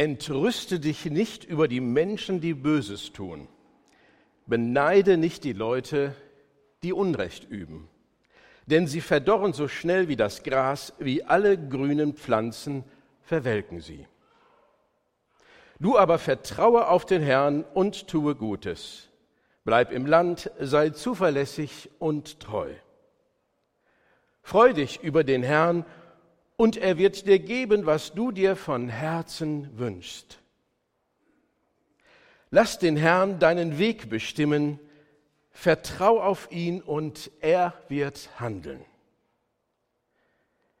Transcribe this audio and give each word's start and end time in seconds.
Entrüste 0.00 0.80
dich 0.80 1.04
nicht 1.04 1.44
über 1.44 1.68
die 1.68 1.82
Menschen, 1.82 2.40
die 2.40 2.54
Böses 2.54 3.12
tun. 3.12 3.48
Beneide 4.46 5.18
nicht 5.18 5.44
die 5.44 5.52
Leute, 5.52 6.14
die 6.82 6.94
Unrecht 6.94 7.50
üben. 7.50 7.86
Denn 8.64 8.86
sie 8.86 9.02
verdorren 9.02 9.52
so 9.52 9.68
schnell 9.68 10.08
wie 10.08 10.16
das 10.16 10.42
Gras, 10.42 10.94
wie 11.00 11.24
alle 11.24 11.58
grünen 11.58 12.14
Pflanzen 12.14 12.84
verwelken 13.20 13.82
sie. 13.82 14.06
Du 15.80 15.98
aber 15.98 16.18
vertraue 16.18 16.88
auf 16.88 17.04
den 17.04 17.20
Herrn 17.20 17.62
und 17.74 18.08
tue 18.08 18.34
Gutes. 18.34 19.10
Bleib 19.64 19.92
im 19.92 20.06
Land, 20.06 20.50
sei 20.58 20.88
zuverlässig 20.88 21.90
und 21.98 22.40
treu. 22.40 22.70
Freu 24.40 24.72
dich 24.72 25.02
über 25.02 25.24
den 25.24 25.42
Herrn 25.42 25.84
und 26.60 26.76
er 26.76 26.98
wird 26.98 27.26
dir 27.26 27.38
geben, 27.38 27.86
was 27.86 28.12
du 28.12 28.32
dir 28.32 28.54
von 28.54 28.90
Herzen 28.90 29.70
wünschst. 29.78 30.40
Lass 32.50 32.78
den 32.78 32.98
Herrn 32.98 33.38
deinen 33.38 33.78
Weg 33.78 34.10
bestimmen, 34.10 34.78
vertrau 35.52 36.20
auf 36.20 36.52
ihn 36.52 36.82
und 36.82 37.30
er 37.40 37.72
wird 37.88 38.38
handeln. 38.38 38.84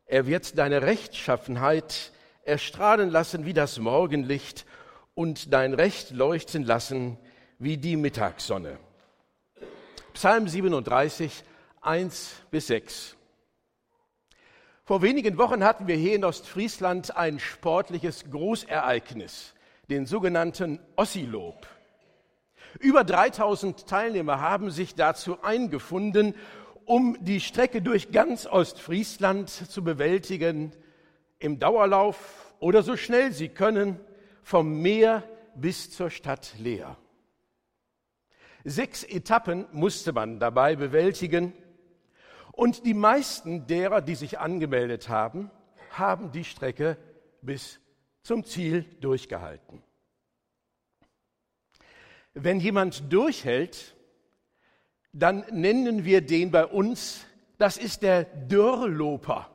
Er 0.04 0.26
wird 0.26 0.58
deine 0.58 0.82
Rechtschaffenheit 0.82 2.12
erstrahlen 2.42 3.08
lassen 3.08 3.46
wie 3.46 3.54
das 3.54 3.78
Morgenlicht 3.78 4.66
und 5.14 5.50
dein 5.50 5.72
Recht 5.72 6.10
leuchten 6.10 6.64
lassen 6.64 7.16
wie 7.58 7.78
die 7.78 7.96
Mittagssonne. 7.96 8.76
Psalm 10.12 10.46
37, 10.46 11.42
1 11.80 12.32
bis 12.50 12.66
6. 12.66 13.16
Vor 14.90 15.02
wenigen 15.02 15.38
Wochen 15.38 15.62
hatten 15.62 15.86
wir 15.86 15.94
hier 15.94 16.16
in 16.16 16.24
Ostfriesland 16.24 17.16
ein 17.16 17.38
sportliches 17.38 18.28
Großereignis, 18.28 19.54
den 19.88 20.04
sogenannten 20.04 20.80
Ossilob. 20.96 21.64
Über 22.80 23.04
3000 23.04 23.86
Teilnehmer 23.86 24.40
haben 24.40 24.72
sich 24.72 24.96
dazu 24.96 25.40
eingefunden, 25.44 26.34
um 26.86 27.16
die 27.20 27.38
Strecke 27.38 27.82
durch 27.82 28.10
ganz 28.10 28.46
Ostfriesland 28.46 29.48
zu 29.48 29.84
bewältigen, 29.84 30.72
im 31.38 31.60
Dauerlauf 31.60 32.52
oder 32.58 32.82
so 32.82 32.96
schnell 32.96 33.30
sie 33.30 33.48
können, 33.48 34.00
vom 34.42 34.82
Meer 34.82 35.22
bis 35.54 35.92
zur 35.92 36.10
Stadt 36.10 36.54
Leer. 36.58 36.96
Sechs 38.64 39.04
Etappen 39.04 39.66
musste 39.70 40.12
man 40.12 40.40
dabei 40.40 40.74
bewältigen 40.74 41.52
und 42.52 42.84
die 42.84 42.94
meisten 42.94 43.66
derer, 43.66 44.00
die 44.00 44.14
sich 44.14 44.38
angemeldet 44.38 45.08
haben, 45.08 45.50
haben 45.90 46.30
die 46.32 46.44
Strecke 46.44 46.96
bis 47.42 47.80
zum 48.22 48.44
Ziel 48.44 48.84
durchgehalten. 49.00 49.82
Wenn 52.34 52.60
jemand 52.60 53.12
durchhält, 53.12 53.96
dann 55.12 55.44
nennen 55.50 56.04
wir 56.04 56.20
den 56.20 56.50
bei 56.50 56.64
uns, 56.66 57.26
das 57.58 57.76
ist 57.76 58.02
der 58.02 58.24
Dürrloper. 58.24 59.50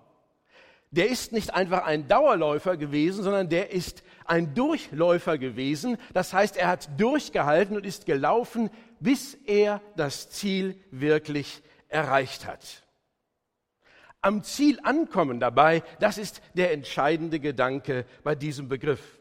Der 0.92 1.10
ist 1.10 1.32
nicht 1.32 1.54
einfach 1.54 1.86
ein 1.86 2.08
Dauerläufer 2.08 2.78
gewesen, 2.78 3.24
sondern 3.24 3.50
der 3.50 3.72
ist 3.72 4.04
ein 4.26 4.54
Durchläufer 4.54 5.38
gewesen. 5.38 5.98
Das 6.14 6.34
heißt, 6.34 6.58
er 6.58 6.68
hat 6.68 6.90
durchgehalten 7.00 7.76
und 7.76 7.86
ist 7.86 8.06
gelaufen, 8.06 8.70
bis 9.00 9.36
er 9.46 9.82
das 9.96 10.30
Ziel 10.30 10.80
wirklich 10.92 11.62
erreicht 11.90 12.46
hat 12.46 12.85
am 14.26 14.42
Ziel 14.42 14.80
ankommen 14.82 15.40
dabei, 15.40 15.84
das 16.00 16.18
ist 16.18 16.42
der 16.56 16.74
entscheidende 16.74 17.40
Gedanke 17.40 18.06
bei 18.24 18.34
diesem 18.34 18.68
Begriff. 18.68 19.20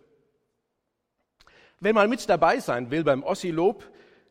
Wenn 1.78 1.94
man 1.94 2.08
mit 2.08 2.26
dabei 2.28 2.58
sein 2.58 2.90
will 2.90 3.04
beim 3.04 3.22
Ossilob, 3.22 3.84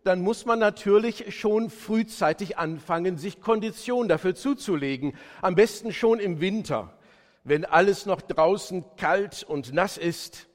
dann 0.04 0.22
muss 0.22 0.46
man 0.46 0.58
natürlich 0.58 1.38
schon 1.38 1.70
frühzeitig 1.70 2.58
anfangen, 2.58 3.20
sich 3.20 3.40
Kondition 3.40 4.08
dafür 4.08 4.34
zuzulegen. 4.34 5.16
Am 5.44 5.54
besten 5.54 5.94
schon 5.94 6.20
im 6.20 6.42
Winter, 6.42 6.98
wenn 7.44 7.66
alles 7.66 8.08
noch 8.08 8.22
draußen 8.22 8.84
kalt 8.98 9.44
und 9.44 9.74
nass 9.74 9.98
ist. 9.98 10.48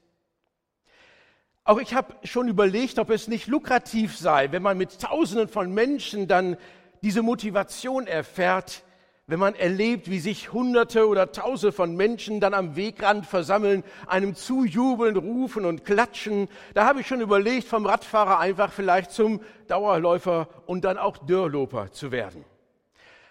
Auch 1.63 1.79
ich 1.79 1.93
habe 1.93 2.13
schon 2.27 2.49
überlegt, 2.49 2.99
ob 2.99 3.09
es 3.09 3.29
nicht 3.29 3.47
lukrativ 3.47 4.17
sei, 4.17 4.51
wenn 4.51 4.63
man 4.63 4.77
mit 4.77 4.99
Tausenden 4.99 5.47
von 5.47 5.73
Menschen 5.73 6.27
dann 6.27 6.57
diese 7.01 7.21
Motivation 7.21 8.05
erfährt, 8.05 8.83
wenn 9.29 9.37
man 9.37 9.53
erlebt, 9.53 10.09
wie 10.09 10.17
sich 10.17 10.53
Hunderte 10.53 11.07
oder 11.07 11.31
Tausende 11.31 11.71
von 11.71 11.95
Menschen 11.95 12.39
dann 12.39 12.55
am 12.55 12.75
Wegrand 12.75 13.27
versammeln, 13.27 13.83
einem 14.07 14.33
zujubeln, 14.33 15.17
rufen 15.17 15.65
und 15.65 15.85
klatschen, 15.85 16.49
da 16.73 16.85
habe 16.85 17.01
ich 17.01 17.07
schon 17.07 17.21
überlegt, 17.21 17.67
vom 17.67 17.85
Radfahrer 17.85 18.39
einfach 18.39 18.71
vielleicht 18.71 19.11
zum 19.11 19.39
Dauerläufer 19.67 20.49
und 20.65 20.83
dann 20.83 20.97
auch 20.97 21.19
Dörrloper 21.19 21.91
zu 21.91 22.11
werden. 22.11 22.43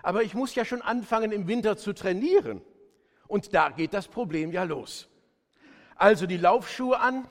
Aber 0.00 0.22
ich 0.22 0.34
muss 0.34 0.54
ja 0.54 0.64
schon 0.64 0.82
anfangen, 0.82 1.32
im 1.32 1.48
Winter 1.48 1.76
zu 1.76 1.92
trainieren. 1.92 2.60
Und 3.26 3.52
da 3.52 3.70
geht 3.70 3.92
das 3.92 4.06
Problem 4.06 4.52
ja 4.52 4.62
los. 4.62 5.08
Also 5.96 6.26
die 6.26 6.36
Laufschuhe 6.36 7.00
an, 7.00 7.26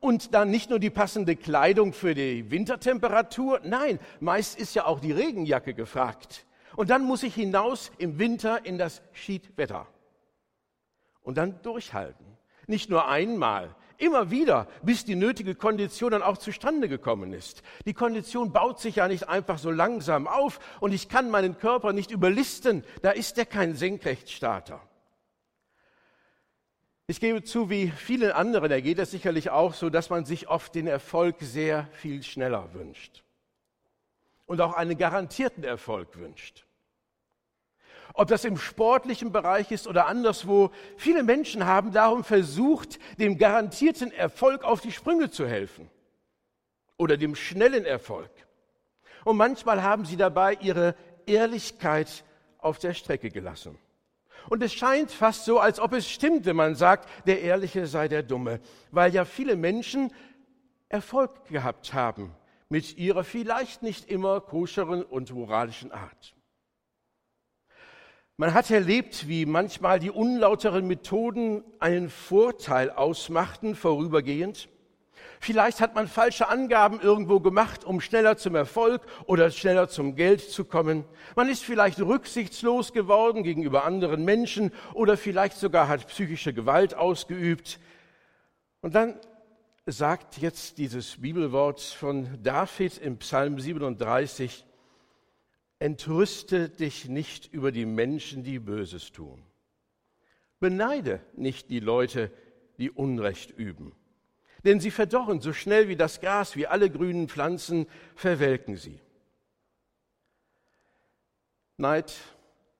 und 0.00 0.34
dann 0.34 0.50
nicht 0.50 0.70
nur 0.70 0.78
die 0.78 0.90
passende 0.90 1.36
Kleidung 1.36 1.92
für 1.92 2.14
die 2.14 2.50
Wintertemperatur, 2.50 3.60
nein, 3.64 3.98
meist 4.20 4.58
ist 4.58 4.74
ja 4.74 4.86
auch 4.86 5.00
die 5.00 5.12
Regenjacke 5.12 5.74
gefragt. 5.74 6.46
Und 6.76 6.90
dann 6.90 7.04
muss 7.04 7.22
ich 7.22 7.34
hinaus 7.34 7.90
im 7.98 8.18
Winter 8.18 8.64
in 8.64 8.78
das 8.78 9.02
Schiedwetter. 9.12 9.86
Und 11.22 11.38
dann 11.38 11.60
durchhalten. 11.62 12.26
Nicht 12.66 12.90
nur 12.90 13.08
einmal, 13.08 13.74
immer 13.98 14.30
wieder, 14.30 14.68
bis 14.82 15.04
die 15.04 15.14
nötige 15.14 15.54
Kondition 15.54 16.10
dann 16.10 16.22
auch 16.22 16.36
zustande 16.36 16.88
gekommen 16.88 17.32
ist. 17.32 17.62
Die 17.86 17.94
Kondition 17.94 18.52
baut 18.52 18.80
sich 18.80 18.96
ja 18.96 19.08
nicht 19.08 19.28
einfach 19.28 19.58
so 19.58 19.70
langsam 19.70 20.26
auf 20.26 20.60
und 20.80 20.92
ich 20.92 21.08
kann 21.08 21.30
meinen 21.30 21.58
Körper 21.58 21.92
nicht 21.92 22.10
überlisten. 22.10 22.84
Da 23.02 23.10
ist 23.10 23.38
er 23.38 23.46
kein 23.46 23.74
Senkrechtstarter. 23.74 24.80
Ich 27.06 27.20
gebe 27.20 27.44
zu, 27.44 27.70
wie 27.70 27.88
vielen 27.90 28.32
anderen, 28.32 28.68
da 28.68 28.80
geht 28.80 28.98
es 28.98 29.12
sicherlich 29.12 29.50
auch 29.50 29.74
so, 29.74 29.90
dass 29.90 30.10
man 30.10 30.24
sich 30.24 30.48
oft 30.48 30.74
den 30.74 30.88
Erfolg 30.88 31.36
sehr 31.40 31.86
viel 31.92 32.24
schneller 32.24 32.74
wünscht 32.74 33.22
und 34.46 34.60
auch 34.60 34.74
einen 34.74 34.98
garantierten 34.98 35.62
Erfolg 35.62 36.18
wünscht 36.18 36.65
ob 38.16 38.28
das 38.28 38.44
im 38.44 38.56
sportlichen 38.56 39.30
Bereich 39.30 39.70
ist 39.70 39.86
oder 39.86 40.06
anderswo. 40.06 40.70
Viele 40.96 41.22
Menschen 41.22 41.66
haben 41.66 41.92
darum 41.92 42.24
versucht, 42.24 42.98
dem 43.18 43.36
garantierten 43.36 44.10
Erfolg 44.10 44.64
auf 44.64 44.80
die 44.80 44.90
Sprünge 44.90 45.30
zu 45.30 45.46
helfen 45.46 45.90
oder 46.96 47.18
dem 47.18 47.36
schnellen 47.36 47.84
Erfolg. 47.84 48.30
Und 49.24 49.36
manchmal 49.36 49.82
haben 49.82 50.06
sie 50.06 50.16
dabei 50.16 50.54
ihre 50.60 50.94
Ehrlichkeit 51.26 52.24
auf 52.58 52.78
der 52.78 52.94
Strecke 52.94 53.30
gelassen. 53.30 53.78
Und 54.48 54.62
es 54.62 54.72
scheint 54.72 55.10
fast 55.10 55.44
so, 55.44 55.58
als 55.58 55.78
ob 55.78 55.92
es 55.92 56.08
stimmt, 56.08 56.46
wenn 56.46 56.56
man 56.56 56.74
sagt, 56.74 57.08
der 57.26 57.42
Ehrliche 57.42 57.86
sei 57.86 58.08
der 58.08 58.22
Dumme, 58.22 58.60
weil 58.92 59.12
ja 59.12 59.24
viele 59.24 59.56
Menschen 59.56 60.10
Erfolg 60.88 61.48
gehabt 61.48 61.92
haben 61.92 62.32
mit 62.68 62.96
ihrer 62.96 63.24
vielleicht 63.24 63.82
nicht 63.82 64.08
immer 64.08 64.40
koscheren 64.40 65.02
und 65.02 65.32
moralischen 65.32 65.92
Art. 65.92 66.35
Man 68.38 68.52
hat 68.52 68.70
erlebt, 68.70 69.28
wie 69.28 69.46
manchmal 69.46 69.98
die 69.98 70.10
unlauteren 70.10 70.86
Methoden 70.86 71.64
einen 71.78 72.10
Vorteil 72.10 72.90
ausmachten, 72.90 73.74
vorübergehend. 73.74 74.68
Vielleicht 75.40 75.80
hat 75.80 75.94
man 75.94 76.06
falsche 76.06 76.46
Angaben 76.48 77.00
irgendwo 77.00 77.40
gemacht, 77.40 77.86
um 77.86 77.98
schneller 77.98 78.36
zum 78.36 78.54
Erfolg 78.54 79.06
oder 79.24 79.50
schneller 79.50 79.88
zum 79.88 80.16
Geld 80.16 80.42
zu 80.42 80.66
kommen. 80.66 81.04
Man 81.34 81.48
ist 81.48 81.64
vielleicht 81.64 81.98
rücksichtslos 81.98 82.92
geworden 82.92 83.42
gegenüber 83.42 83.84
anderen 83.84 84.22
Menschen 84.26 84.70
oder 84.92 85.16
vielleicht 85.16 85.56
sogar 85.56 85.88
hat 85.88 86.06
psychische 86.08 86.52
Gewalt 86.52 86.94
ausgeübt. 86.94 87.80
Und 88.82 88.94
dann 88.94 89.18
sagt 89.86 90.36
jetzt 90.36 90.76
dieses 90.76 91.22
Bibelwort 91.22 91.80
von 91.80 92.28
David 92.42 92.98
im 92.98 93.16
Psalm 93.16 93.58
37, 93.58 94.66
Entrüste 95.78 96.70
dich 96.70 97.08
nicht 97.08 97.52
über 97.52 97.70
die 97.70 97.84
Menschen, 97.84 98.42
die 98.42 98.58
Böses 98.58 99.12
tun. 99.12 99.42
Beneide 100.58 101.20
nicht 101.34 101.68
die 101.68 101.80
Leute, 101.80 102.32
die 102.78 102.90
Unrecht 102.90 103.50
üben. 103.50 103.94
Denn 104.64 104.80
sie 104.80 104.90
verdorren 104.90 105.40
so 105.40 105.52
schnell 105.52 105.88
wie 105.88 105.96
das 105.96 106.20
Gras, 106.20 106.56
wie 106.56 106.66
alle 106.66 106.90
grünen 106.90 107.28
Pflanzen, 107.28 107.86
verwelken 108.14 108.76
sie. 108.76 108.98
Neid, 111.76 112.14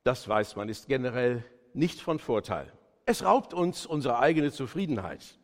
das 0.02 0.26
weiß 0.26 0.56
man, 0.56 0.70
ist 0.70 0.88
generell 0.88 1.44
nicht 1.74 2.00
von 2.00 2.18
Vorteil. 2.18 2.72
Es 3.04 3.24
raubt 3.24 3.52
uns 3.52 3.84
unsere 3.84 4.18
eigene 4.20 4.50
Zufriedenheit. 4.50 5.38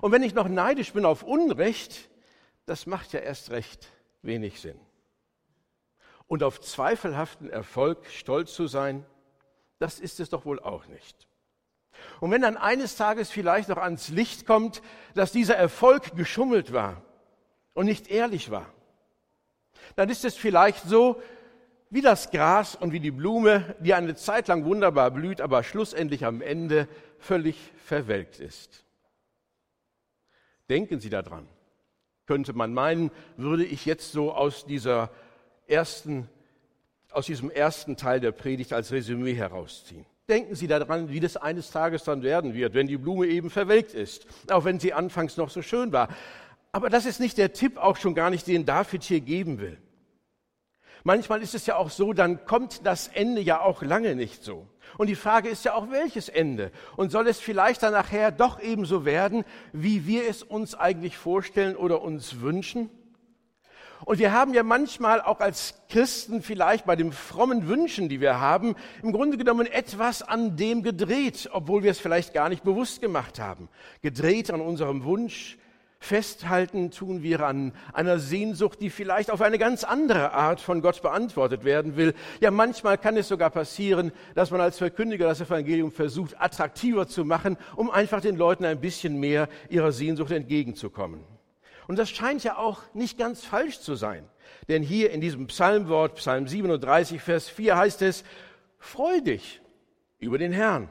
Und 0.00 0.12
wenn 0.12 0.22
ich 0.22 0.32
noch 0.32 0.48
neidisch 0.48 0.92
bin 0.92 1.04
auf 1.04 1.24
Unrecht, 1.24 2.08
das 2.66 2.86
macht 2.86 3.12
ja 3.12 3.20
erst 3.20 3.50
recht 3.50 3.88
wenig 4.22 4.60
Sinn 4.60 4.78
und 6.28 6.42
auf 6.42 6.60
zweifelhaften 6.60 7.50
Erfolg 7.50 8.06
stolz 8.06 8.54
zu 8.54 8.68
sein, 8.68 9.04
das 9.78 9.98
ist 9.98 10.20
es 10.20 10.30
doch 10.30 10.44
wohl 10.44 10.60
auch 10.60 10.86
nicht. 10.86 11.26
Und 12.20 12.30
wenn 12.30 12.42
dann 12.42 12.56
eines 12.56 12.96
Tages 12.96 13.30
vielleicht 13.30 13.68
noch 13.68 13.78
ans 13.78 14.08
Licht 14.08 14.46
kommt, 14.46 14.82
dass 15.14 15.32
dieser 15.32 15.56
Erfolg 15.56 16.14
geschummelt 16.14 16.72
war 16.72 17.02
und 17.74 17.86
nicht 17.86 18.08
ehrlich 18.08 18.50
war, 18.50 18.72
dann 19.96 20.08
ist 20.08 20.24
es 20.24 20.36
vielleicht 20.36 20.84
so 20.84 21.20
wie 21.90 22.02
das 22.02 22.30
Gras 22.30 22.74
und 22.74 22.92
wie 22.92 23.00
die 23.00 23.10
Blume, 23.10 23.74
die 23.80 23.94
eine 23.94 24.14
Zeit 24.14 24.48
lang 24.48 24.64
wunderbar 24.64 25.10
blüht, 25.10 25.40
aber 25.40 25.62
schlussendlich 25.62 26.24
am 26.24 26.42
Ende 26.42 26.86
völlig 27.18 27.56
verwelkt 27.84 28.40
ist. 28.40 28.84
Denken 30.68 31.00
Sie 31.00 31.08
daran. 31.08 31.48
Könnte 32.26 32.52
man 32.52 32.74
meinen, 32.74 33.10
würde 33.38 33.64
ich 33.64 33.86
jetzt 33.86 34.12
so 34.12 34.34
aus 34.34 34.66
dieser 34.66 35.10
ersten, 35.68 36.28
aus 37.12 37.26
diesem 37.26 37.50
ersten 37.50 37.96
Teil 37.96 38.20
der 38.20 38.32
Predigt 38.32 38.72
als 38.72 38.92
Resümee 38.92 39.34
herausziehen. 39.34 40.04
Denken 40.28 40.54
Sie 40.54 40.66
daran, 40.66 41.08
wie 41.08 41.20
das 41.20 41.36
eines 41.36 41.70
Tages 41.70 42.04
dann 42.04 42.22
werden 42.22 42.52
wird, 42.52 42.74
wenn 42.74 42.86
die 42.86 42.98
Blume 42.98 43.26
eben 43.26 43.48
verwelkt 43.48 43.94
ist, 43.94 44.26
auch 44.50 44.64
wenn 44.64 44.78
sie 44.78 44.92
anfangs 44.92 45.38
noch 45.38 45.48
so 45.48 45.62
schön 45.62 45.90
war. 45.92 46.08
Aber 46.70 46.90
das 46.90 47.06
ist 47.06 47.18
nicht 47.18 47.38
der 47.38 47.54
Tipp, 47.54 47.78
auch 47.78 47.96
schon 47.96 48.14
gar 48.14 48.28
nicht, 48.28 48.46
den 48.46 48.66
David 48.66 49.02
hier 49.04 49.20
geben 49.20 49.58
will. 49.58 49.78
Manchmal 51.04 51.40
ist 51.40 51.54
es 51.54 51.64
ja 51.64 51.76
auch 51.76 51.88
so, 51.88 52.12
dann 52.12 52.44
kommt 52.44 52.84
das 52.84 53.08
Ende 53.08 53.40
ja 53.40 53.60
auch 53.60 53.82
lange 53.82 54.14
nicht 54.14 54.44
so. 54.44 54.66
Und 54.98 55.06
die 55.06 55.14
Frage 55.14 55.48
ist 55.48 55.64
ja 55.64 55.74
auch, 55.74 55.90
welches 55.90 56.28
Ende? 56.28 56.70
Und 56.96 57.10
soll 57.10 57.26
es 57.28 57.40
vielleicht 57.40 57.82
dann 57.82 57.92
nachher 57.92 58.30
doch 58.30 58.60
ebenso 58.60 59.06
werden, 59.06 59.44
wie 59.72 60.06
wir 60.06 60.28
es 60.28 60.42
uns 60.42 60.74
eigentlich 60.74 61.16
vorstellen 61.16 61.76
oder 61.76 62.02
uns 62.02 62.40
wünschen? 62.40 62.90
Und 64.04 64.18
wir 64.18 64.32
haben 64.32 64.54
ja 64.54 64.62
manchmal 64.62 65.20
auch 65.20 65.40
als 65.40 65.74
Christen 65.88 66.42
vielleicht 66.42 66.86
bei 66.86 66.96
den 66.96 67.12
frommen 67.12 67.68
Wünschen, 67.68 68.08
die 68.08 68.20
wir 68.20 68.40
haben, 68.40 68.76
im 69.02 69.12
Grunde 69.12 69.36
genommen 69.36 69.66
etwas 69.66 70.22
an 70.22 70.56
dem 70.56 70.82
gedreht, 70.82 71.48
obwohl 71.52 71.82
wir 71.82 71.90
es 71.90 71.98
vielleicht 71.98 72.32
gar 72.32 72.48
nicht 72.48 72.62
bewusst 72.62 73.00
gemacht 73.00 73.40
haben. 73.40 73.68
Gedreht 74.02 74.50
an 74.50 74.60
unserem 74.60 75.04
Wunsch, 75.04 75.58
festhalten 76.00 76.90
tun 76.90 77.22
wir 77.22 77.40
an 77.40 77.72
einer 77.92 78.18
Sehnsucht, 78.18 78.80
die 78.80 78.90
vielleicht 78.90 79.30
auf 79.30 79.42
eine 79.42 79.58
ganz 79.58 79.82
andere 79.82 80.32
Art 80.32 80.60
von 80.60 80.80
Gott 80.80 81.02
beantwortet 81.02 81.64
werden 81.64 81.96
will. 81.96 82.14
Ja, 82.40 82.50
manchmal 82.50 82.98
kann 82.98 83.16
es 83.16 83.28
sogar 83.28 83.50
passieren, 83.50 84.12
dass 84.34 84.50
man 84.50 84.60
als 84.60 84.78
Verkündiger 84.78 85.26
das 85.26 85.40
Evangelium 85.40 85.90
versucht, 85.90 86.40
attraktiver 86.40 87.08
zu 87.08 87.24
machen, 87.24 87.56
um 87.74 87.90
einfach 87.90 88.20
den 88.20 88.36
Leuten 88.36 88.64
ein 88.64 88.80
bisschen 88.80 89.18
mehr 89.18 89.48
ihrer 89.68 89.90
Sehnsucht 89.90 90.30
entgegenzukommen. 90.30 91.37
Und 91.88 91.98
das 91.98 92.10
scheint 92.10 92.44
ja 92.44 92.58
auch 92.58 92.82
nicht 92.94 93.18
ganz 93.18 93.44
falsch 93.44 93.80
zu 93.80 93.96
sein. 93.96 94.28
Denn 94.68 94.82
hier 94.82 95.10
in 95.10 95.20
diesem 95.20 95.46
Psalmwort, 95.46 96.16
Psalm 96.16 96.46
37, 96.46 97.20
Vers 97.20 97.48
4 97.48 97.76
heißt 97.76 98.02
es, 98.02 98.24
Freu 98.78 99.20
dich 99.20 99.60
über 100.20 100.38
den 100.38 100.52
Herrn 100.52 100.88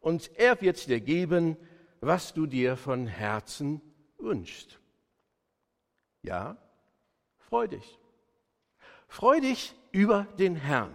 und 0.00 0.30
er 0.36 0.60
wird 0.60 0.86
dir 0.88 1.00
geben, 1.00 1.56
was 2.00 2.34
du 2.34 2.46
dir 2.46 2.76
von 2.76 3.06
Herzen 3.06 3.80
wünschst. 4.18 4.78
Ja, 6.22 6.56
freu 7.38 7.68
dich. 7.68 7.98
Freu 9.06 9.40
dich 9.40 9.74
über 9.92 10.26
den 10.38 10.56
Herrn. 10.56 10.92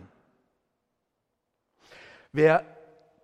Wer 2.33 2.65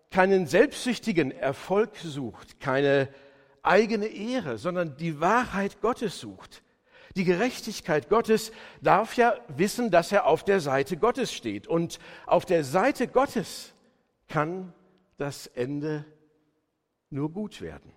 keinen 0.10 0.48
selbstsüchtigen 0.48 1.32
Erfolg 1.32 1.98
sucht, 1.98 2.60
keine 2.60 3.10
eigene 3.64 4.08
Ehre, 4.08 4.58
sondern 4.58 4.98
die 4.98 5.20
Wahrheit 5.20 5.82
Gottes 5.82 6.20
sucht. 6.20 6.62
Die 7.16 7.24
Gerechtigkeit 7.24 8.10
Gottes 8.10 8.52
darf 8.82 9.16
ja 9.18 9.36
wissen, 9.48 9.92
dass 9.92 10.12
er 10.12 10.26
auf 10.26 10.44
der 10.44 10.60
Seite 10.60 10.98
Gottes 10.98 11.34
steht. 11.34 11.68
Und 11.68 12.00
auf 12.26 12.46
der 12.46 12.64
Seite 12.64 13.08
Gottes 13.08 13.74
kann 14.28 14.74
das 15.18 15.48
Ende 15.48 16.06
nur 17.10 17.32
gut 17.32 17.62
werden. 17.62 17.94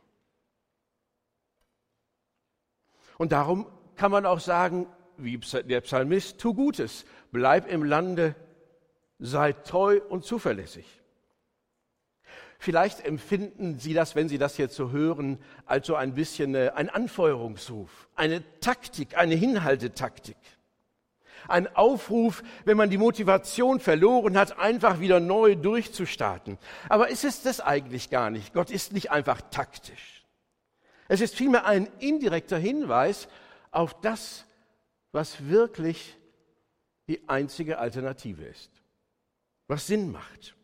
Und 3.18 3.32
darum 3.32 3.66
kann 3.94 4.10
man 4.10 4.26
auch 4.26 4.40
sagen, 4.40 4.86
wie 5.16 5.38
der 5.38 5.80
Psalmist, 5.80 6.38
tu 6.38 6.52
Gutes, 6.52 7.06
bleib 7.32 7.66
im 7.68 7.82
Lande, 7.82 8.34
sei 9.18 9.52
treu 9.52 10.00
und 10.08 10.24
zuverlässig. 10.24 11.00
Vielleicht 12.66 13.06
empfinden 13.06 13.78
Sie 13.78 13.94
das, 13.94 14.16
wenn 14.16 14.28
Sie 14.28 14.38
das 14.38 14.58
jetzt 14.58 14.74
so 14.74 14.90
hören, 14.90 15.38
als 15.66 15.86
so 15.86 15.94
ein 15.94 16.14
bisschen 16.14 16.56
ein 16.56 16.90
Anfeuerungsruf, 16.90 18.08
eine 18.16 18.42
Taktik, 18.58 19.16
eine 19.16 19.36
Hinhaltetaktik. 19.36 20.36
Ein 21.46 21.68
Aufruf, 21.76 22.42
wenn 22.64 22.76
man 22.76 22.90
die 22.90 22.98
Motivation 22.98 23.78
verloren 23.78 24.36
hat, 24.36 24.58
einfach 24.58 24.98
wieder 24.98 25.20
neu 25.20 25.54
durchzustarten. 25.54 26.58
Aber 26.88 27.08
ist 27.08 27.22
es 27.22 27.40
das 27.40 27.60
eigentlich 27.60 28.10
gar 28.10 28.30
nicht? 28.30 28.52
Gott 28.52 28.72
ist 28.72 28.92
nicht 28.92 29.12
einfach 29.12 29.42
taktisch. 29.52 30.24
Es 31.06 31.20
ist 31.20 31.36
vielmehr 31.36 31.66
ein 31.66 31.86
indirekter 32.00 32.58
Hinweis 32.58 33.28
auf 33.70 33.94
das, 34.00 34.44
was 35.12 35.48
wirklich 35.48 36.16
die 37.06 37.28
einzige 37.28 37.78
Alternative 37.78 38.44
ist, 38.44 38.72
was 39.68 39.86
Sinn 39.86 40.10
macht. 40.10 40.55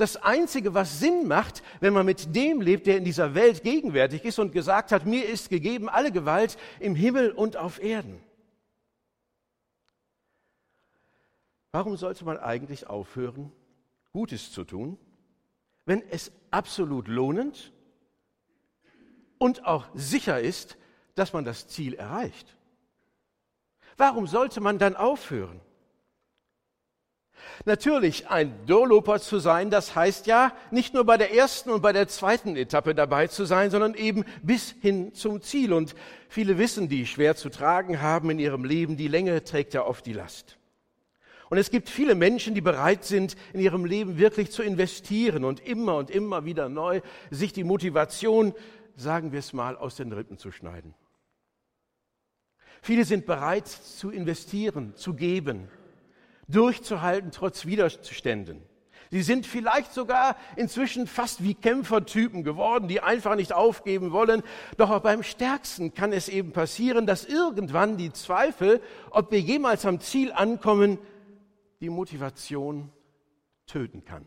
Das 0.00 0.16
Einzige, 0.16 0.72
was 0.72 0.98
Sinn 0.98 1.28
macht, 1.28 1.62
wenn 1.80 1.92
man 1.92 2.06
mit 2.06 2.34
dem 2.34 2.62
lebt, 2.62 2.86
der 2.86 2.96
in 2.96 3.04
dieser 3.04 3.34
Welt 3.34 3.62
gegenwärtig 3.62 4.24
ist 4.24 4.38
und 4.38 4.50
gesagt 4.50 4.92
hat, 4.92 5.04
mir 5.04 5.28
ist 5.28 5.50
gegeben 5.50 5.90
alle 5.90 6.10
Gewalt 6.10 6.56
im 6.78 6.94
Himmel 6.94 7.32
und 7.32 7.58
auf 7.58 7.82
Erden. 7.82 8.18
Warum 11.70 11.98
sollte 11.98 12.24
man 12.24 12.38
eigentlich 12.38 12.86
aufhören, 12.86 13.52
Gutes 14.14 14.52
zu 14.52 14.64
tun, 14.64 14.96
wenn 15.84 16.02
es 16.08 16.32
absolut 16.50 17.06
lohnend 17.06 17.70
und 19.36 19.66
auch 19.66 19.86
sicher 19.92 20.40
ist, 20.40 20.78
dass 21.14 21.34
man 21.34 21.44
das 21.44 21.68
Ziel 21.68 21.92
erreicht? 21.92 22.56
Warum 23.98 24.26
sollte 24.26 24.62
man 24.62 24.78
dann 24.78 24.96
aufhören? 24.96 25.60
Natürlich, 27.64 28.28
ein 28.28 28.54
Durloper 28.66 29.20
zu 29.20 29.38
sein, 29.38 29.70
das 29.70 29.94
heißt 29.94 30.26
ja, 30.26 30.52
nicht 30.70 30.94
nur 30.94 31.04
bei 31.04 31.16
der 31.16 31.34
ersten 31.34 31.70
und 31.70 31.82
bei 31.82 31.92
der 31.92 32.08
zweiten 32.08 32.56
Etappe 32.56 32.94
dabei 32.94 33.26
zu 33.26 33.44
sein, 33.44 33.70
sondern 33.70 33.94
eben 33.94 34.24
bis 34.42 34.74
hin 34.80 35.14
zum 35.14 35.42
Ziel. 35.42 35.72
Und 35.72 35.94
viele 36.28 36.58
wissen, 36.58 36.88
die 36.88 37.06
schwer 37.06 37.36
zu 37.36 37.50
tragen 37.50 38.00
haben 38.00 38.30
in 38.30 38.38
ihrem 38.38 38.64
Leben, 38.64 38.96
die 38.96 39.08
Länge 39.08 39.44
trägt 39.44 39.74
ja 39.74 39.84
oft 39.84 40.06
die 40.06 40.14
Last. 40.14 40.56
Und 41.50 41.58
es 41.58 41.70
gibt 41.70 41.88
viele 41.88 42.14
Menschen, 42.14 42.54
die 42.54 42.60
bereit 42.60 43.04
sind, 43.04 43.36
in 43.52 43.60
ihrem 43.60 43.84
Leben 43.84 44.18
wirklich 44.18 44.52
zu 44.52 44.62
investieren 44.62 45.44
und 45.44 45.60
immer 45.60 45.96
und 45.96 46.08
immer 46.08 46.44
wieder 46.44 46.68
neu 46.68 47.00
sich 47.30 47.52
die 47.52 47.64
Motivation, 47.64 48.54
sagen 48.96 49.32
wir 49.32 49.40
es 49.40 49.52
mal, 49.52 49.76
aus 49.76 49.96
den 49.96 50.12
Rippen 50.12 50.38
zu 50.38 50.52
schneiden. 50.52 50.94
Viele 52.82 53.04
sind 53.04 53.26
bereit 53.26 53.66
zu 53.66 54.10
investieren, 54.10 54.94
zu 54.96 55.14
geben, 55.14 55.68
durchzuhalten 56.50 57.30
trotz 57.30 57.66
Widerständen. 57.66 58.62
Sie 59.12 59.22
sind 59.22 59.44
vielleicht 59.44 59.92
sogar 59.92 60.36
inzwischen 60.54 61.08
fast 61.08 61.42
wie 61.42 61.54
Kämpfertypen 61.54 62.44
geworden, 62.44 62.86
die 62.86 63.00
einfach 63.00 63.34
nicht 63.34 63.52
aufgeben 63.52 64.12
wollen. 64.12 64.44
Doch 64.76 64.90
auch 64.90 65.00
beim 65.00 65.24
Stärksten 65.24 65.94
kann 65.94 66.12
es 66.12 66.28
eben 66.28 66.52
passieren, 66.52 67.06
dass 67.06 67.24
irgendwann 67.24 67.96
die 67.96 68.12
Zweifel, 68.12 68.80
ob 69.10 69.32
wir 69.32 69.40
jemals 69.40 69.84
am 69.84 69.98
Ziel 70.00 70.32
ankommen, 70.32 70.98
die 71.80 71.90
Motivation 71.90 72.92
töten 73.66 74.04
kann. 74.04 74.26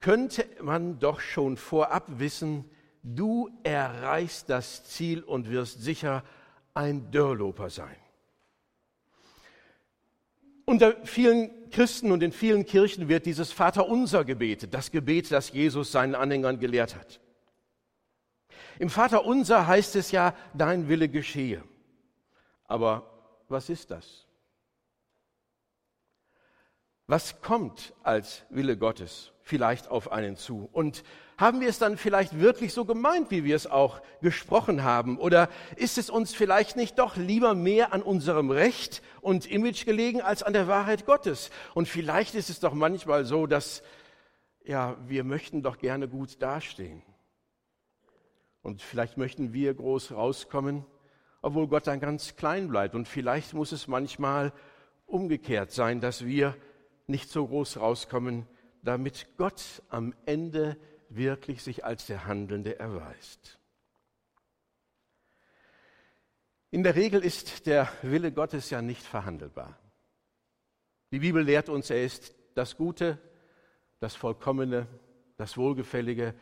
Könnte 0.00 0.44
man 0.60 0.98
doch 0.98 1.20
schon 1.20 1.56
vorab 1.56 2.18
wissen, 2.18 2.68
du 3.02 3.48
erreichst 3.62 4.50
das 4.50 4.84
Ziel 4.84 5.22
und 5.22 5.48
wirst 5.48 5.80
sicher 5.82 6.22
ein 6.74 7.10
Dörrloper 7.10 7.70
sein. 7.70 8.01
Unter 10.72 10.96
vielen 11.04 11.68
Christen 11.70 12.10
und 12.12 12.22
in 12.22 12.32
vielen 12.32 12.64
Kirchen 12.64 13.06
wird 13.06 13.26
dieses 13.26 13.52
Vaterunser 13.52 14.24
gebetet, 14.24 14.72
das 14.72 14.90
Gebet, 14.90 15.30
das 15.30 15.52
Jesus 15.52 15.92
seinen 15.92 16.14
Anhängern 16.14 16.58
gelehrt 16.58 16.96
hat. 16.96 17.20
Im 18.78 18.88
Vaterunser 18.88 19.66
heißt 19.66 19.96
es 19.96 20.12
ja, 20.12 20.34
dein 20.54 20.88
Wille 20.88 21.10
geschehe. 21.10 21.62
Aber 22.64 23.02
was 23.50 23.68
ist 23.68 23.90
das? 23.90 24.26
Was 27.12 27.42
kommt 27.42 27.92
als 28.02 28.46
Wille 28.48 28.78
Gottes 28.78 29.32
vielleicht 29.42 29.88
auf 29.90 30.12
einen 30.12 30.34
zu? 30.34 30.70
Und 30.72 31.04
haben 31.36 31.60
wir 31.60 31.68
es 31.68 31.78
dann 31.78 31.98
vielleicht 31.98 32.40
wirklich 32.40 32.72
so 32.72 32.86
gemeint, 32.86 33.30
wie 33.30 33.44
wir 33.44 33.54
es 33.54 33.66
auch 33.66 34.00
gesprochen 34.22 34.82
haben? 34.82 35.18
Oder 35.18 35.50
ist 35.76 35.98
es 35.98 36.08
uns 36.08 36.32
vielleicht 36.32 36.74
nicht 36.74 36.98
doch 36.98 37.18
lieber 37.18 37.54
mehr 37.54 37.92
an 37.92 38.00
unserem 38.00 38.50
Recht 38.50 39.02
und 39.20 39.44
Image 39.44 39.84
gelegen 39.84 40.22
als 40.22 40.42
an 40.42 40.54
der 40.54 40.68
Wahrheit 40.68 41.04
Gottes? 41.04 41.50
Und 41.74 41.86
vielleicht 41.86 42.34
ist 42.34 42.48
es 42.48 42.60
doch 42.60 42.72
manchmal 42.72 43.26
so, 43.26 43.46
dass 43.46 43.82
ja, 44.64 44.96
wir 45.06 45.22
möchten 45.22 45.62
doch 45.62 45.76
gerne 45.76 46.08
gut 46.08 46.40
dastehen. 46.40 47.02
Und 48.62 48.80
vielleicht 48.80 49.18
möchten 49.18 49.52
wir 49.52 49.74
groß 49.74 50.12
rauskommen, 50.12 50.86
obwohl 51.42 51.68
Gott 51.68 51.86
dann 51.88 52.00
ganz 52.00 52.36
klein 52.36 52.68
bleibt. 52.68 52.94
Und 52.94 53.06
vielleicht 53.06 53.52
muss 53.52 53.70
es 53.70 53.86
manchmal 53.86 54.54
umgekehrt 55.04 55.72
sein, 55.72 56.00
dass 56.00 56.24
wir 56.24 56.56
nicht 57.12 57.30
so 57.30 57.46
groß 57.46 57.76
rauskommen, 57.76 58.48
damit 58.82 59.28
Gott 59.36 59.82
am 59.88 60.12
Ende 60.26 60.76
wirklich 61.08 61.62
sich 61.62 61.84
als 61.84 62.06
der 62.06 62.26
Handelnde 62.26 62.80
erweist. 62.80 63.60
In 66.70 66.82
der 66.82 66.96
Regel 66.96 67.22
ist 67.22 67.66
der 67.66 67.88
Wille 68.02 68.32
Gottes 68.32 68.70
ja 68.70 68.82
nicht 68.82 69.02
verhandelbar. 69.02 69.78
Die 71.12 71.18
Bibel 71.18 71.44
lehrt 71.44 71.68
uns, 71.68 71.90
er 71.90 72.02
ist 72.02 72.34
das 72.54 72.76
Gute, 72.76 73.18
das 74.00 74.16
Vollkommene, 74.16 74.86
das 75.36 75.56
Wohlgefällige 75.58 76.34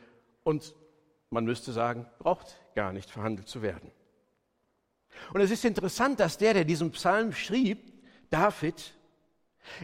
und 0.45 0.75
man 1.31 1.45
müsste 1.45 1.73
sagen, 1.73 2.07
braucht 2.19 2.61
gar 2.75 2.93
nicht 2.93 3.11
verhandelt 3.11 3.49
zu 3.49 3.63
werden. 3.63 3.91
Und 5.33 5.41
es 5.41 5.51
ist 5.51 5.65
interessant, 5.65 6.21
dass 6.21 6.39
der, 6.39 6.55
der 6.55 6.65
diesen 6.65 6.93
Psalm 6.93 7.33
schrieb, 7.33 7.93
David, 8.31 8.95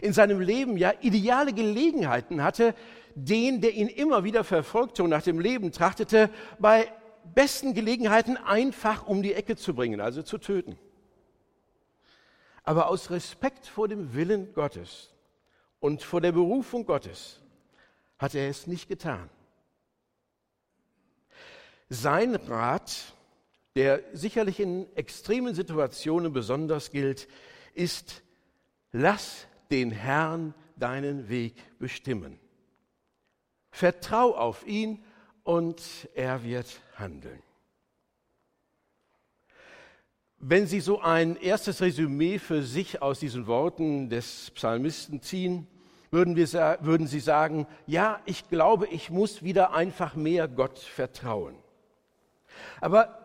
in 0.01 0.13
seinem 0.13 0.39
Leben 0.39 0.77
ja 0.77 0.93
ideale 1.01 1.53
Gelegenheiten 1.53 2.43
hatte, 2.43 2.75
den, 3.15 3.61
der 3.61 3.73
ihn 3.73 3.87
immer 3.87 4.23
wieder 4.23 4.43
verfolgte 4.43 5.03
und 5.03 5.09
nach 5.09 5.23
dem 5.23 5.39
Leben 5.39 5.71
trachtete, 5.71 6.29
bei 6.59 6.91
besten 7.33 7.73
Gelegenheiten 7.73 8.37
einfach 8.37 9.07
um 9.07 9.21
die 9.21 9.33
Ecke 9.33 9.55
zu 9.55 9.73
bringen, 9.73 10.01
also 10.01 10.21
zu 10.21 10.37
töten. 10.37 10.77
Aber 12.63 12.89
aus 12.89 13.09
Respekt 13.11 13.65
vor 13.67 13.87
dem 13.87 14.13
Willen 14.13 14.53
Gottes 14.53 15.13
und 15.79 16.03
vor 16.03 16.21
der 16.21 16.31
Berufung 16.31 16.85
Gottes 16.85 17.41
hat 18.19 18.35
er 18.35 18.49
es 18.49 18.67
nicht 18.67 18.87
getan. 18.87 19.29
Sein 21.89 22.35
Rat, 22.35 23.13
der 23.75 24.03
sicherlich 24.11 24.59
in 24.59 24.93
extremen 24.95 25.55
Situationen 25.55 26.33
besonders 26.33 26.91
gilt, 26.91 27.27
ist, 27.73 28.21
lass 28.91 29.47
den 29.71 29.91
Herrn 29.91 30.53
deinen 30.75 31.29
Weg 31.29 31.55
bestimmen. 31.79 32.39
Vertrau 33.71 34.35
auf 34.35 34.65
ihn 34.65 35.03
und 35.43 36.09
er 36.15 36.43
wird 36.43 36.81
handeln. 36.95 37.41
Wenn 40.39 40.67
Sie 40.67 40.81
so 40.81 40.99
ein 41.01 41.35
erstes 41.35 41.81
Resümee 41.81 42.37
für 42.37 42.61
sich 42.61 43.01
aus 43.01 43.19
diesen 43.19 43.47
Worten 43.47 44.09
des 44.09 44.51
Psalmisten 44.51 45.21
ziehen, 45.21 45.67
würden, 46.11 46.35
wir, 46.35 46.47
würden 46.81 47.07
Sie 47.07 47.19
sagen, 47.19 47.65
ja, 47.85 48.21
ich 48.25 48.47
glaube, 48.49 48.87
ich 48.87 49.09
muss 49.09 49.43
wieder 49.43 49.73
einfach 49.73 50.15
mehr 50.15 50.47
Gott 50.47 50.79
vertrauen. 50.79 51.55
Aber 52.79 53.17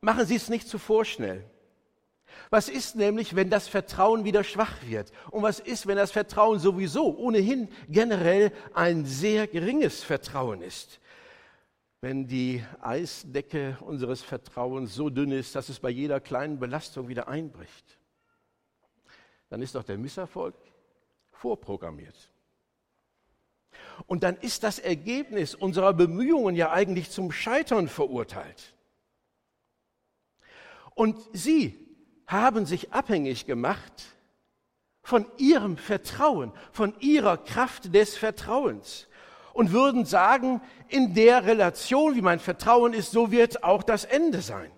machen 0.00 0.26
Sie 0.26 0.34
es 0.34 0.48
nicht 0.48 0.68
zu 0.68 0.78
vorschnell. 0.78 1.44
Was 2.50 2.68
ist 2.68 2.96
nämlich, 2.96 3.36
wenn 3.36 3.50
das 3.50 3.68
Vertrauen 3.68 4.24
wieder 4.24 4.42
schwach 4.42 4.82
wird? 4.82 5.12
Und 5.30 5.42
was 5.42 5.60
ist, 5.60 5.86
wenn 5.86 5.96
das 5.96 6.12
Vertrauen 6.12 6.58
sowieso 6.58 7.14
ohnehin 7.16 7.68
generell 7.88 8.52
ein 8.72 9.04
sehr 9.04 9.46
geringes 9.46 10.02
Vertrauen 10.02 10.62
ist? 10.62 11.00
Wenn 12.00 12.26
die 12.26 12.64
Eisdecke 12.80 13.76
unseres 13.80 14.22
Vertrauens 14.22 14.94
so 14.94 15.10
dünn 15.10 15.32
ist, 15.32 15.54
dass 15.56 15.68
es 15.68 15.80
bei 15.80 15.90
jeder 15.90 16.20
kleinen 16.20 16.58
Belastung 16.58 17.08
wieder 17.08 17.28
einbricht, 17.28 17.98
dann 19.50 19.60
ist 19.60 19.74
doch 19.74 19.84
der 19.84 19.98
Misserfolg 19.98 20.54
vorprogrammiert. 21.32 22.16
Und 24.06 24.22
dann 24.22 24.36
ist 24.36 24.62
das 24.62 24.78
Ergebnis 24.78 25.54
unserer 25.54 25.92
Bemühungen 25.92 26.54
ja 26.54 26.70
eigentlich 26.70 27.10
zum 27.10 27.32
Scheitern 27.32 27.88
verurteilt. 27.88 28.74
Und 30.94 31.18
Sie 31.32 31.87
haben 32.28 32.66
sich 32.66 32.92
abhängig 32.92 33.46
gemacht 33.46 33.92
von 35.02 35.26
ihrem 35.38 35.78
Vertrauen, 35.78 36.52
von 36.70 36.94
ihrer 37.00 37.38
Kraft 37.38 37.94
des 37.94 38.16
Vertrauens 38.16 39.08
und 39.54 39.72
würden 39.72 40.04
sagen, 40.04 40.60
in 40.88 41.14
der 41.14 41.46
Relation, 41.46 42.14
wie 42.14 42.22
mein 42.22 42.38
Vertrauen 42.38 42.92
ist, 42.92 43.10
so 43.10 43.32
wird 43.32 43.64
auch 43.64 43.82
das 43.82 44.04
Ende 44.04 44.42
sein. 44.42 44.70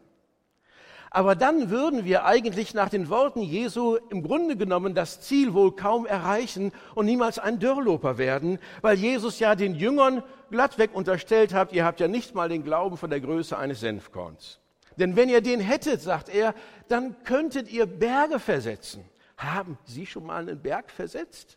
Aber 1.13 1.35
dann 1.35 1.71
würden 1.71 2.05
wir 2.05 2.25
eigentlich 2.25 2.73
nach 2.73 2.89
den 2.89 3.09
Worten 3.09 3.43
Jesu 3.43 3.97
im 4.11 4.23
Grunde 4.23 4.57
genommen 4.57 4.95
das 4.95 5.21
Ziel 5.21 5.53
wohl 5.55 5.75
kaum 5.75 6.07
erreichen 6.07 6.71
und 6.95 7.07
niemals 7.07 7.41
ein 7.41 7.59
Dörrloper 7.59 8.17
werden, 8.17 8.61
weil 8.81 8.97
Jesus 8.97 9.41
ja 9.41 9.57
den 9.57 9.75
Jüngern 9.75 10.23
glattweg 10.53 10.95
unterstellt 10.95 11.53
hat, 11.53 11.73
ihr 11.73 11.85
habt 11.85 11.99
ja 11.99 12.07
nicht 12.07 12.37
mal 12.37 12.49
den 12.49 12.63
Glauben 12.63 12.97
von 12.97 13.11
der 13.11 13.21
Größe 13.21 13.59
eines 13.59 13.81
Senfkorns. 13.81 14.60
Denn 15.01 15.17
wenn 15.17 15.31
ihr 15.31 15.41
den 15.41 15.61
hättet, 15.61 16.03
sagt 16.03 16.29
er, 16.29 16.55
dann 16.89 17.25
könntet 17.25 17.71
ihr 17.71 17.87
Berge 17.87 18.39
versetzen. 18.39 19.03
Haben 19.39 19.79
Sie 19.87 20.05
schon 20.05 20.27
mal 20.27 20.47
einen 20.47 20.61
Berg 20.61 20.91
versetzt? 20.91 21.57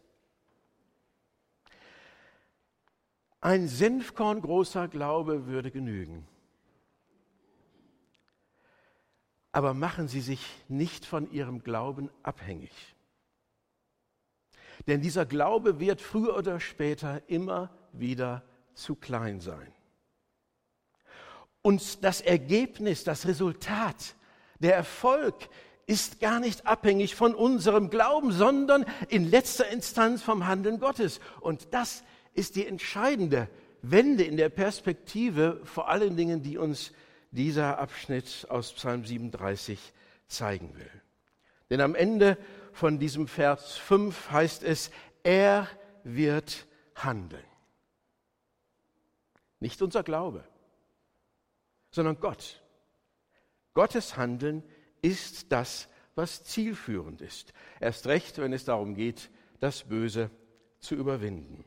Ein 3.42 3.68
Senfkorn 3.68 4.42
großer 4.42 4.88
Glaube 4.88 5.46
würde 5.46 5.72
genügen. 5.72 6.26
Aber 9.52 9.74
machen 9.74 10.08
Sie 10.08 10.22
sich 10.22 10.48
nicht 10.70 11.06
von 11.06 11.30
Ihrem 11.30 11.64
Glauben 11.64 12.10
abhängig. 12.24 12.72
Denn 14.88 15.02
dieser 15.02 15.26
Glaube 15.26 15.82
wird 15.82 16.00
früher 16.00 16.38
oder 16.38 16.62
später 16.62 17.22
immer 17.28 17.70
wieder 17.92 18.46
zu 18.74 18.96
klein 18.96 19.42
sein. 19.42 19.74
Und 21.64 22.04
das 22.04 22.22
Ergebnis, 22.22 23.04
das 23.04 23.26
Resultat, 23.26 24.16
der 24.60 24.76
Erfolg 24.76 25.50
ist 25.88 26.20
gar 26.20 26.40
nicht 26.40 26.68
abhängig 26.68 27.16
von 27.16 27.34
unserem 27.34 27.90
Glauben, 27.90 28.32
sondern 28.32 28.86
in 29.08 29.30
letzter 29.30 29.70
Instanz 29.70 30.22
vom 30.22 30.46
Handeln 30.46 30.80
Gottes. 30.80 31.20
Und 31.40 31.74
das 31.74 32.04
ist 32.34 32.58
die 32.58 32.68
entscheidende 32.68 33.50
Wende 33.82 34.24
in 34.24 34.38
der 34.38 34.50
Perspektive, 34.50 35.62
vor 35.64 35.90
allen 35.90 36.16
Dingen, 36.16 36.44
die 36.44 36.58
uns 36.58 36.92
dieser 37.32 37.80
Abschnitt 37.80 38.46
aus 38.50 38.74
Psalm 38.74 39.06
37 39.06 39.80
zeigen 40.28 40.76
will. 40.76 40.92
Denn 41.70 41.82
am 41.82 41.96
Ende 41.96 42.38
von 42.74 43.00
diesem 43.00 43.28
Vers 43.28 43.78
5 43.78 44.32
heißt 44.32 44.64
es, 44.64 44.92
er 45.24 45.68
wird 46.04 46.66
handeln. 46.96 47.44
Nicht 49.60 49.82
unser 49.82 50.04
Glaube, 50.04 50.44
sondern 51.94 52.20
Gott. 52.20 52.62
Gottes 53.74 54.18
Handeln 54.18 54.64
ist 55.02 55.52
das, 55.52 55.88
was 56.16 56.44
zielführend 56.44 57.22
ist. 57.22 57.54
Erst 57.80 58.08
recht, 58.08 58.40
wenn 58.40 58.52
es 58.52 58.66
darum 58.66 58.96
geht, 58.96 59.30
das 59.60 59.84
Böse 59.84 60.30
zu 60.80 60.96
überwinden. 60.96 61.64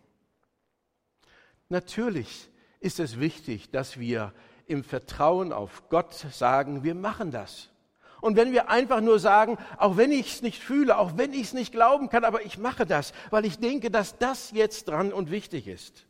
Natürlich 1.69 2.51
ist 2.81 3.01
es 3.01 3.19
wichtig, 3.19 3.71
dass 3.71 3.99
wir 3.99 4.33
im 4.67 4.85
Vertrauen 4.85 5.53
auf 5.53 5.89
Gott 5.89 6.13
sagen, 6.13 6.83
wir 6.83 6.95
machen 6.95 7.31
das. 7.31 7.71
Und 8.21 8.37
wenn 8.37 8.53
wir 8.53 8.69
einfach 8.69 9.01
nur 9.01 9.19
sagen, 9.21 9.59
auch 9.77 9.97
wenn 9.97 10.11
ich 10.11 10.35
es 10.35 10.43
nicht 10.43 10.63
fühle, 10.63 10.99
auch 10.99 11.17
wenn 11.17 11.33
ich 11.33 11.43
es 11.43 11.53
nicht 11.53 11.73
glauben 11.73 12.09
kann, 12.09 12.25
aber 12.25 12.45
ich 12.45 12.59
mache 12.59 12.87
das, 12.87 13.13
weil 13.31 13.45
ich 13.45 13.59
denke, 13.59 13.91
dass 13.91 14.19
das 14.19 14.51
jetzt 14.51 14.89
dran 14.89 15.13
und 15.13 15.31
wichtig 15.31 15.69
ist. 15.69 16.07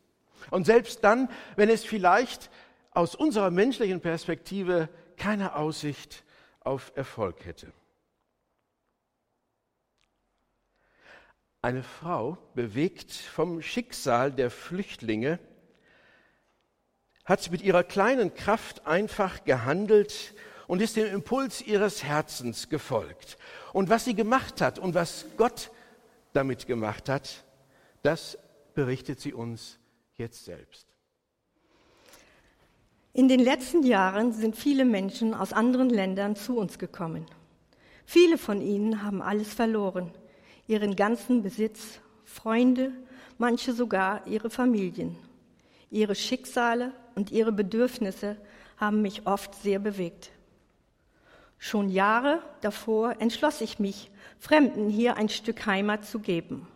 Und 0.49 0.65
selbst 0.65 1.03
dann, 1.03 1.29
wenn 1.55 1.69
es 1.69 1.83
vielleicht 1.83 2.49
aus 2.97 3.13
unserer 3.13 3.51
menschlichen 3.51 4.01
Perspektive 4.01 4.89
keine 5.17 5.55
Aussicht 5.55 6.23
auf 6.61 6.91
Erfolg 6.95 7.45
hätte. 7.45 7.71
Eine 11.61 11.83
Frau, 11.83 12.39
bewegt 12.55 13.11
vom 13.11 13.61
Schicksal 13.61 14.31
der 14.31 14.49
Flüchtlinge, 14.49 15.37
hat 17.23 17.51
mit 17.51 17.61
ihrer 17.61 17.83
kleinen 17.83 18.33
Kraft 18.33 18.87
einfach 18.87 19.45
gehandelt 19.45 20.33
und 20.65 20.81
ist 20.81 20.95
dem 20.95 21.05
Impuls 21.05 21.61
ihres 21.61 22.03
Herzens 22.03 22.67
gefolgt. 22.67 23.37
Und 23.73 23.89
was 23.89 24.05
sie 24.05 24.15
gemacht 24.15 24.59
hat 24.59 24.79
und 24.79 24.95
was 24.95 25.25
Gott 25.37 25.69
damit 26.33 26.65
gemacht 26.65 27.09
hat, 27.09 27.43
das 28.01 28.39
berichtet 28.73 29.19
sie 29.19 29.33
uns 29.33 29.77
jetzt 30.15 30.45
selbst. 30.45 30.86
In 33.17 33.27
den 33.27 33.39
letzten 33.39 33.81
Jahren 33.81 34.31
sind 34.31 34.55
viele 34.55 34.85
Menschen 34.85 35.33
aus 35.33 35.51
anderen 35.51 35.89
Ländern 35.89 36.35
zu 36.35 36.55
uns 36.55 36.77
gekommen. 36.77 37.25
Viele 38.05 38.37
von 38.37 38.61
ihnen 38.61 39.01
haben 39.01 39.23
alles 39.23 39.51
verloren, 39.51 40.11
ihren 40.67 40.95
ganzen 40.95 41.41
Besitz, 41.41 41.99
Freunde, 42.25 42.91
manche 43.39 43.73
sogar 43.73 44.27
ihre 44.27 44.51
Familien. 44.51 45.15
Ihre 45.89 46.13
Schicksale 46.13 46.93
und 47.15 47.31
ihre 47.31 47.51
Bedürfnisse 47.51 48.37
haben 48.77 49.01
mich 49.01 49.25
oft 49.25 49.55
sehr 49.63 49.79
bewegt. 49.79 50.29
Schon 51.57 51.89
Jahre 51.89 52.43
davor 52.61 53.19
entschloss 53.19 53.61
ich 53.61 53.79
mich, 53.79 54.11
Fremden 54.37 54.89
hier 54.89 55.17
ein 55.17 55.29
Stück 55.29 55.65
Heimat 55.65 56.05
zu 56.05 56.19
geben. 56.19 56.67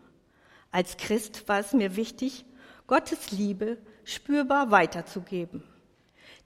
Als 0.72 0.98
Christ 0.98 1.48
war 1.48 1.60
es 1.60 1.72
mir 1.74 1.96
wichtig, 1.96 2.46
Gottes 2.88 3.30
Liebe 3.30 3.78
spürbar 4.06 4.72
weiterzugeben. 4.72 5.62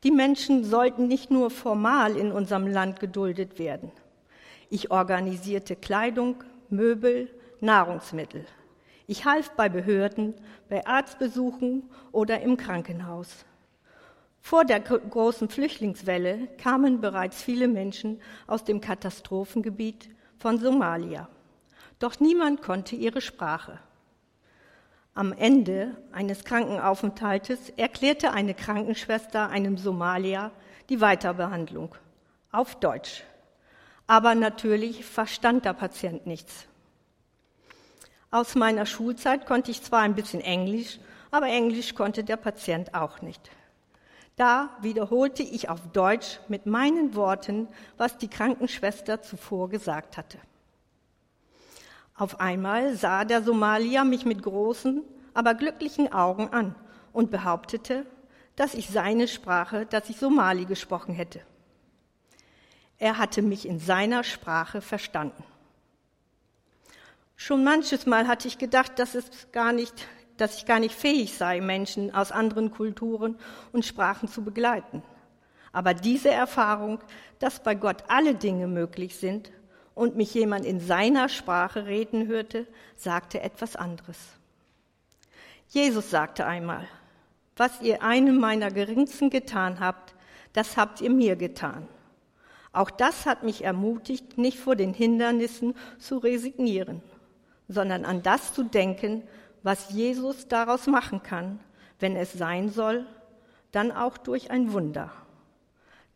Die 0.05 0.11
Menschen 0.11 0.63
sollten 0.63 1.07
nicht 1.07 1.31
nur 1.31 1.49
formal 1.49 2.15
in 2.15 2.31
unserem 2.31 2.67
Land 2.67 2.99
geduldet 2.99 3.57
werden. 3.57 3.91
Ich 4.69 4.91
organisierte 4.91 5.75
Kleidung, 5.75 6.43
Möbel, 6.69 7.27
Nahrungsmittel. 7.59 8.45
Ich 9.07 9.25
half 9.25 9.49
bei 9.55 9.67
Behörden, 9.67 10.35
bei 10.69 10.85
Arztbesuchen 10.85 11.89
oder 12.11 12.39
im 12.41 12.55
Krankenhaus. 12.55 13.45
Vor 14.41 14.63
der 14.63 14.79
großen 14.79 15.49
Flüchtlingswelle 15.49 16.49
kamen 16.59 17.01
bereits 17.01 17.41
viele 17.41 17.67
Menschen 17.67 18.21
aus 18.45 18.63
dem 18.63 18.81
Katastrophengebiet 18.81 20.11
von 20.37 20.59
Somalia. 20.59 21.27
Doch 21.97 22.19
niemand 22.19 22.61
konnte 22.61 22.95
ihre 22.95 23.21
Sprache. 23.21 23.79
Am 25.17 25.31
Ende 25.31 25.95
eines 26.11 26.43
Krankenaufenthaltes 26.43 27.69
erklärte 27.77 28.33
eine 28.33 28.53
Krankenschwester 28.53 29.47
einem 29.47 29.77
Somalier 29.77 30.51
die 30.89 30.99
Weiterbehandlung 30.99 31.95
auf 32.51 32.75
Deutsch. 32.75 33.23
Aber 34.07 34.35
natürlich 34.35 35.05
verstand 35.05 35.63
der 35.63 35.71
Patient 35.71 36.27
nichts. 36.27 36.67
Aus 38.29 38.55
meiner 38.55 38.85
Schulzeit 38.85 39.45
konnte 39.45 39.71
ich 39.71 39.81
zwar 39.81 40.01
ein 40.01 40.15
bisschen 40.15 40.41
Englisch, 40.41 40.99
aber 41.31 41.47
Englisch 41.47 41.95
konnte 41.95 42.25
der 42.25 42.35
Patient 42.35 42.93
auch 42.93 43.21
nicht. 43.21 43.49
Da 44.35 44.75
wiederholte 44.81 45.43
ich 45.43 45.69
auf 45.69 45.79
Deutsch 45.93 46.41
mit 46.49 46.65
meinen 46.65 47.15
Worten, 47.15 47.69
was 47.95 48.17
die 48.17 48.27
Krankenschwester 48.27 49.21
zuvor 49.21 49.69
gesagt 49.69 50.17
hatte. 50.17 50.39
Auf 52.17 52.39
einmal 52.39 52.95
sah 52.95 53.25
der 53.25 53.43
Somalier 53.43 54.05
mich 54.05 54.25
mit 54.25 54.41
großen, 54.41 55.03
aber 55.33 55.53
glücklichen 55.53 56.13
Augen 56.13 56.49
an 56.49 56.75
und 57.11 57.29
behauptete, 57.29 58.05
dass 58.55 58.73
ich 58.73 58.89
seine 58.89 59.27
Sprache, 59.27 59.85
dass 59.85 60.09
ich 60.09 60.17
Somali 60.17 60.65
gesprochen 60.65 61.13
hätte. 61.13 61.41
Er 62.97 63.17
hatte 63.17 63.41
mich 63.41 63.67
in 63.67 63.79
seiner 63.79 64.23
Sprache 64.23 64.79
verstanden. 64.79 65.43
Schon 67.35 67.65
manches 67.65 68.05
Mal 68.05 68.27
hatte 68.27 68.47
ich 68.47 68.57
gedacht, 68.57 68.97
dass, 68.97 69.13
es 69.13 69.51
gar 69.51 69.73
nicht, 69.73 70.07
dass 70.37 70.57
ich 70.57 70.65
gar 70.65 70.79
nicht 70.79 70.95
fähig 70.95 71.37
sei, 71.37 71.59
Menschen 71.59 72.15
aus 72.15 72.31
anderen 72.31 72.71
Kulturen 72.71 73.37
und 73.73 73.85
Sprachen 73.85 74.29
zu 74.29 74.41
begleiten. 74.41 75.03
Aber 75.73 75.93
diese 75.93 76.31
Erfahrung, 76.31 76.99
dass 77.39 77.61
bei 77.61 77.75
Gott 77.75 78.05
alle 78.07 78.35
Dinge 78.35 78.67
möglich 78.67 79.17
sind, 79.17 79.51
und 79.95 80.17
mich 80.17 80.33
jemand 80.33 80.65
in 80.65 80.79
seiner 80.79 81.29
Sprache 81.29 81.85
reden 81.87 82.27
hörte, 82.27 82.67
sagte 82.95 83.41
etwas 83.41 83.75
anderes. 83.75 84.17
Jesus 85.69 86.11
sagte 86.11 86.45
einmal, 86.45 86.87
was 87.57 87.81
ihr 87.81 88.03
einem 88.03 88.39
meiner 88.39 88.69
Geringsten 88.69 89.29
getan 89.29 89.79
habt, 89.79 90.13
das 90.53 90.77
habt 90.77 91.01
ihr 91.01 91.09
mir 91.09 91.35
getan. 91.35 91.87
Auch 92.73 92.89
das 92.89 93.25
hat 93.25 93.43
mich 93.43 93.63
ermutigt, 93.63 94.37
nicht 94.37 94.59
vor 94.59 94.75
den 94.75 94.93
Hindernissen 94.93 95.75
zu 95.97 96.17
resignieren, 96.17 97.01
sondern 97.69 98.03
an 98.03 98.21
das 98.21 98.53
zu 98.53 98.63
denken, 98.63 99.23
was 99.63 99.91
Jesus 99.91 100.47
daraus 100.49 100.85
machen 100.85 101.23
kann, 101.23 101.59
wenn 101.99 102.17
es 102.17 102.33
sein 102.33 102.69
soll, 102.69 103.05
dann 103.71 103.91
auch 103.91 104.17
durch 104.17 104.51
ein 104.51 104.73
Wunder. 104.73 105.11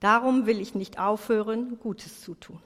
Darum 0.02 0.46
will 0.46 0.60
ich 0.60 0.76
nicht 0.76 1.00
aufhören, 1.00 1.80
Gutes 1.80 2.22
zu 2.22 2.36
tun. 2.36 2.62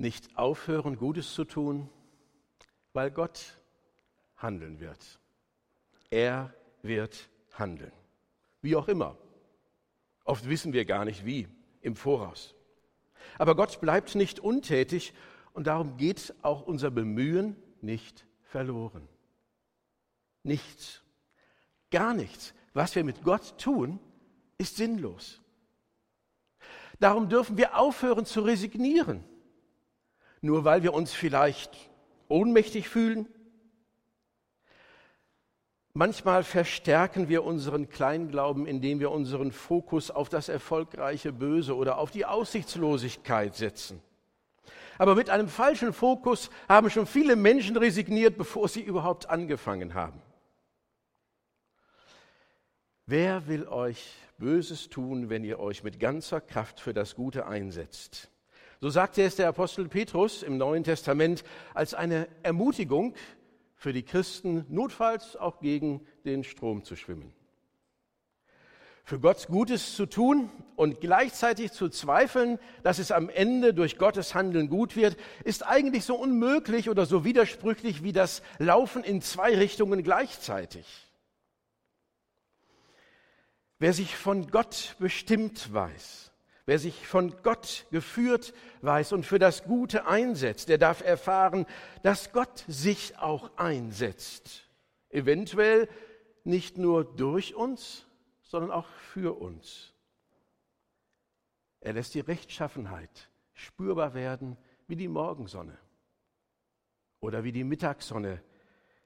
Nicht 0.00 0.36
aufhören, 0.36 0.96
Gutes 0.96 1.34
zu 1.34 1.44
tun, 1.44 1.88
weil 2.94 3.10
Gott 3.10 3.54
handeln 4.38 4.80
wird. 4.80 5.20
Er 6.08 6.54
wird 6.82 7.28
handeln. 7.52 7.92
Wie 8.62 8.74
auch 8.74 8.88
immer. 8.88 9.16
Oft 10.24 10.48
wissen 10.48 10.72
wir 10.72 10.86
gar 10.86 11.04
nicht 11.04 11.26
wie 11.26 11.48
im 11.82 11.94
Voraus. 11.94 12.54
Aber 13.38 13.54
Gott 13.54 13.80
bleibt 13.80 14.14
nicht 14.14 14.40
untätig 14.40 15.12
und 15.52 15.66
darum 15.66 15.98
geht 15.98 16.34
auch 16.42 16.62
unser 16.62 16.90
Bemühen 16.90 17.56
nicht 17.82 18.26
verloren. 18.44 19.06
Nichts, 20.42 21.02
gar 21.90 22.14
nichts, 22.14 22.54
was 22.72 22.94
wir 22.94 23.04
mit 23.04 23.22
Gott 23.22 23.58
tun, 23.58 24.00
ist 24.56 24.76
sinnlos. 24.76 25.42
Darum 26.98 27.28
dürfen 27.28 27.58
wir 27.58 27.78
aufhören 27.78 28.24
zu 28.24 28.40
resignieren 28.40 29.24
nur 30.40 30.64
weil 30.64 30.82
wir 30.82 30.94
uns 30.94 31.12
vielleicht 31.12 31.90
ohnmächtig 32.28 32.88
fühlen. 32.88 33.26
Manchmal 35.92 36.44
verstärken 36.44 37.28
wir 37.28 37.44
unseren 37.44 37.88
Kleinglauben, 37.88 38.66
indem 38.66 39.00
wir 39.00 39.10
unseren 39.10 39.50
Fokus 39.50 40.10
auf 40.10 40.28
das 40.28 40.48
erfolgreiche 40.48 41.32
Böse 41.32 41.76
oder 41.76 41.98
auf 41.98 42.10
die 42.10 42.24
Aussichtslosigkeit 42.24 43.56
setzen. 43.56 44.00
Aber 44.98 45.14
mit 45.14 45.30
einem 45.30 45.48
falschen 45.48 45.92
Fokus 45.92 46.50
haben 46.68 46.90
schon 46.90 47.06
viele 47.06 47.34
Menschen 47.34 47.76
resigniert, 47.76 48.36
bevor 48.36 48.68
sie 48.68 48.82
überhaupt 48.82 49.28
angefangen 49.28 49.94
haben. 49.94 50.22
Wer 53.06 53.48
will 53.48 53.66
euch 53.66 54.14
Böses 54.38 54.88
tun, 54.88 55.28
wenn 55.28 55.42
ihr 55.42 55.58
euch 55.58 55.82
mit 55.82 55.98
ganzer 55.98 56.40
Kraft 56.40 56.78
für 56.78 56.94
das 56.94 57.16
Gute 57.16 57.46
einsetzt? 57.46 58.30
So 58.80 58.88
sagte 58.88 59.22
es 59.22 59.36
der 59.36 59.48
Apostel 59.48 59.88
Petrus 59.88 60.42
im 60.42 60.56
Neuen 60.56 60.84
Testament 60.84 61.44
als 61.74 61.92
eine 61.92 62.28
Ermutigung 62.42 63.14
für 63.74 63.92
die 63.92 64.02
Christen, 64.02 64.64
notfalls 64.70 65.36
auch 65.36 65.60
gegen 65.60 66.06
den 66.24 66.44
Strom 66.44 66.82
zu 66.82 66.96
schwimmen. 66.96 67.34
Für 69.04 69.20
Gott 69.20 69.48
Gutes 69.48 69.96
zu 69.96 70.06
tun 70.06 70.50
und 70.76 71.00
gleichzeitig 71.02 71.72
zu 71.72 71.90
zweifeln, 71.90 72.58
dass 72.82 72.98
es 72.98 73.10
am 73.10 73.28
Ende 73.28 73.74
durch 73.74 73.98
Gottes 73.98 74.34
Handeln 74.34 74.70
gut 74.70 74.96
wird, 74.96 75.16
ist 75.44 75.66
eigentlich 75.66 76.04
so 76.04 76.14
unmöglich 76.14 76.88
oder 76.88 77.04
so 77.04 77.24
widersprüchlich 77.24 78.02
wie 78.02 78.12
das 78.12 78.40
Laufen 78.58 79.04
in 79.04 79.20
zwei 79.20 79.58
Richtungen 79.58 80.02
gleichzeitig. 80.02 80.86
Wer 83.78 83.92
sich 83.92 84.16
von 84.16 84.50
Gott 84.50 84.96
bestimmt 84.98 85.72
weiß, 85.72 86.30
Wer 86.70 86.78
sich 86.78 87.04
von 87.04 87.34
Gott 87.42 87.88
geführt 87.90 88.54
weiß 88.82 89.12
und 89.12 89.26
für 89.26 89.40
das 89.40 89.64
Gute 89.64 90.06
einsetzt, 90.06 90.68
der 90.68 90.78
darf 90.78 91.00
erfahren, 91.00 91.66
dass 92.04 92.30
Gott 92.30 92.64
sich 92.68 93.18
auch 93.18 93.50
einsetzt. 93.56 94.68
Eventuell 95.08 95.88
nicht 96.44 96.78
nur 96.78 97.02
durch 97.02 97.56
uns, 97.56 98.06
sondern 98.44 98.70
auch 98.70 98.86
für 98.86 99.40
uns. 99.40 99.94
Er 101.80 101.94
lässt 101.94 102.14
die 102.14 102.20
Rechtschaffenheit 102.20 103.30
spürbar 103.52 104.14
werden 104.14 104.56
wie 104.86 104.94
die 104.94 105.08
Morgensonne 105.08 105.76
oder 107.18 107.42
wie 107.42 107.50
die 107.50 107.64
Mittagssonne, 107.64 108.44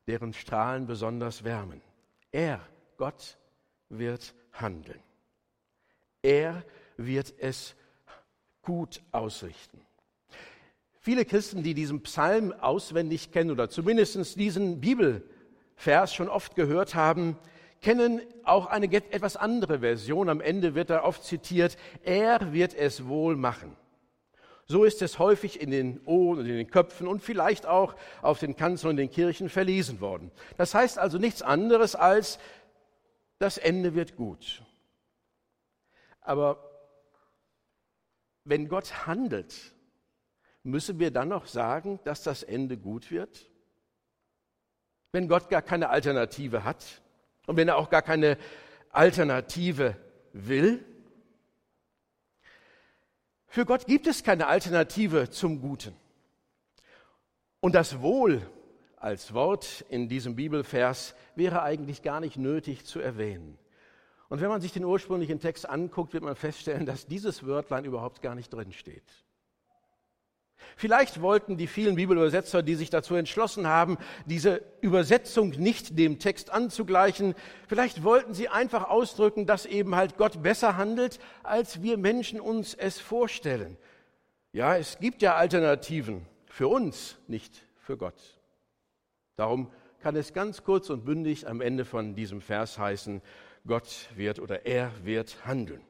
deren 0.06 0.34
Strahlen 0.34 0.86
besonders 0.86 1.44
wärmen. 1.44 1.80
Er, 2.30 2.60
Gott, 2.98 3.38
wird 3.88 4.34
handeln. 4.52 5.02
Er 6.20 6.62
wird 6.96 7.34
es 7.38 7.74
gut 8.62 9.02
ausrichten. 9.12 9.80
Viele 11.00 11.24
Christen, 11.24 11.62
die 11.62 11.74
diesen 11.74 12.02
Psalm 12.02 12.52
auswendig 12.52 13.30
kennen 13.30 13.50
oder 13.50 13.68
zumindest 13.68 14.38
diesen 14.38 14.80
Bibelvers 14.80 16.14
schon 16.14 16.28
oft 16.28 16.54
gehört 16.54 16.94
haben, 16.94 17.36
kennen 17.82 18.22
auch 18.44 18.66
eine 18.66 18.90
etwas 18.90 19.36
andere 19.36 19.80
Version. 19.80 20.30
Am 20.30 20.40
Ende 20.40 20.74
wird 20.74 20.88
da 20.88 21.04
oft 21.04 21.22
zitiert, 21.22 21.76
er 22.02 22.54
wird 22.54 22.72
es 22.72 23.06
wohl 23.06 23.36
machen. 23.36 23.76
So 24.66 24.84
ist 24.84 25.02
es 25.02 25.18
häufig 25.18 25.60
in 25.60 25.70
den 25.70 26.00
Ohren 26.06 26.38
und 26.38 26.46
in 26.46 26.56
den 26.56 26.70
Köpfen 26.70 27.06
und 27.06 27.22
vielleicht 27.22 27.66
auch 27.66 27.94
auf 28.22 28.38
den 28.38 28.56
Kanzeln 28.56 28.90
und 28.90 28.96
den 28.96 29.10
Kirchen 29.10 29.50
verlesen 29.50 30.00
worden. 30.00 30.30
Das 30.56 30.74
heißt 30.74 30.98
also 30.98 31.18
nichts 31.18 31.42
anderes 31.42 31.94
als, 31.94 32.38
das 33.38 33.58
Ende 33.58 33.94
wird 33.94 34.16
gut. 34.16 34.62
Aber 36.22 36.73
wenn 38.44 38.68
Gott 38.68 39.06
handelt, 39.06 39.54
müssen 40.62 40.98
wir 40.98 41.10
dann 41.10 41.28
noch 41.28 41.46
sagen, 41.46 42.00
dass 42.04 42.22
das 42.22 42.42
Ende 42.42 42.76
gut 42.76 43.10
wird? 43.10 43.50
Wenn 45.12 45.28
Gott 45.28 45.48
gar 45.48 45.62
keine 45.62 45.90
Alternative 45.90 46.64
hat 46.64 47.02
und 47.46 47.56
wenn 47.56 47.68
er 47.68 47.76
auch 47.76 47.90
gar 47.90 48.02
keine 48.02 48.38
Alternative 48.90 49.96
will? 50.32 50.84
Für 53.46 53.64
Gott 53.64 53.86
gibt 53.86 54.06
es 54.06 54.24
keine 54.24 54.48
Alternative 54.48 55.30
zum 55.30 55.60
Guten. 55.60 55.94
Und 57.60 57.74
das 57.74 58.00
Wohl 58.00 58.42
als 58.96 59.32
Wort 59.32 59.84
in 59.88 60.08
diesem 60.08 60.34
Bibelvers 60.34 61.14
wäre 61.36 61.62
eigentlich 61.62 62.02
gar 62.02 62.20
nicht 62.20 62.36
nötig 62.36 62.84
zu 62.84 63.00
erwähnen. 63.00 63.58
Und 64.34 64.40
wenn 64.40 64.48
man 64.48 64.60
sich 64.60 64.72
den 64.72 64.84
ursprünglichen 64.84 65.38
Text 65.38 65.68
anguckt, 65.68 66.12
wird 66.12 66.24
man 66.24 66.34
feststellen, 66.34 66.86
dass 66.86 67.06
dieses 67.06 67.46
Wörtlein 67.46 67.84
überhaupt 67.84 68.20
gar 68.20 68.34
nicht 68.34 68.52
drin 68.52 68.72
steht. 68.72 69.04
Vielleicht 70.76 71.22
wollten 71.22 71.56
die 71.56 71.68
vielen 71.68 71.94
Bibelübersetzer, 71.94 72.64
die 72.64 72.74
sich 72.74 72.90
dazu 72.90 73.14
entschlossen 73.14 73.68
haben, 73.68 73.96
diese 74.26 74.60
Übersetzung 74.80 75.50
nicht 75.50 75.96
dem 76.00 76.18
Text 76.18 76.50
anzugleichen, 76.50 77.36
vielleicht 77.68 78.02
wollten 78.02 78.34
sie 78.34 78.48
einfach 78.48 78.90
ausdrücken, 78.90 79.46
dass 79.46 79.66
eben 79.66 79.94
halt 79.94 80.16
Gott 80.16 80.42
besser 80.42 80.76
handelt, 80.76 81.20
als 81.44 81.80
wir 81.80 81.96
Menschen 81.96 82.40
uns 82.40 82.74
es 82.74 82.98
vorstellen. 82.98 83.76
Ja, 84.52 84.76
es 84.76 84.98
gibt 84.98 85.22
ja 85.22 85.36
Alternativen 85.36 86.26
für 86.46 86.66
uns, 86.66 87.18
nicht 87.28 87.62
für 87.76 87.96
Gott. 87.96 88.20
Darum 89.36 89.70
kann 90.00 90.16
es 90.16 90.32
ganz 90.32 90.64
kurz 90.64 90.90
und 90.90 91.04
bündig 91.04 91.48
am 91.48 91.60
Ende 91.60 91.84
von 91.84 92.16
diesem 92.16 92.40
Vers 92.40 92.80
heißen, 92.80 93.22
Gott 93.66 94.08
wird 94.14 94.40
oder 94.40 94.66
er 94.66 94.92
wird 95.04 95.46
handeln. 95.46 95.80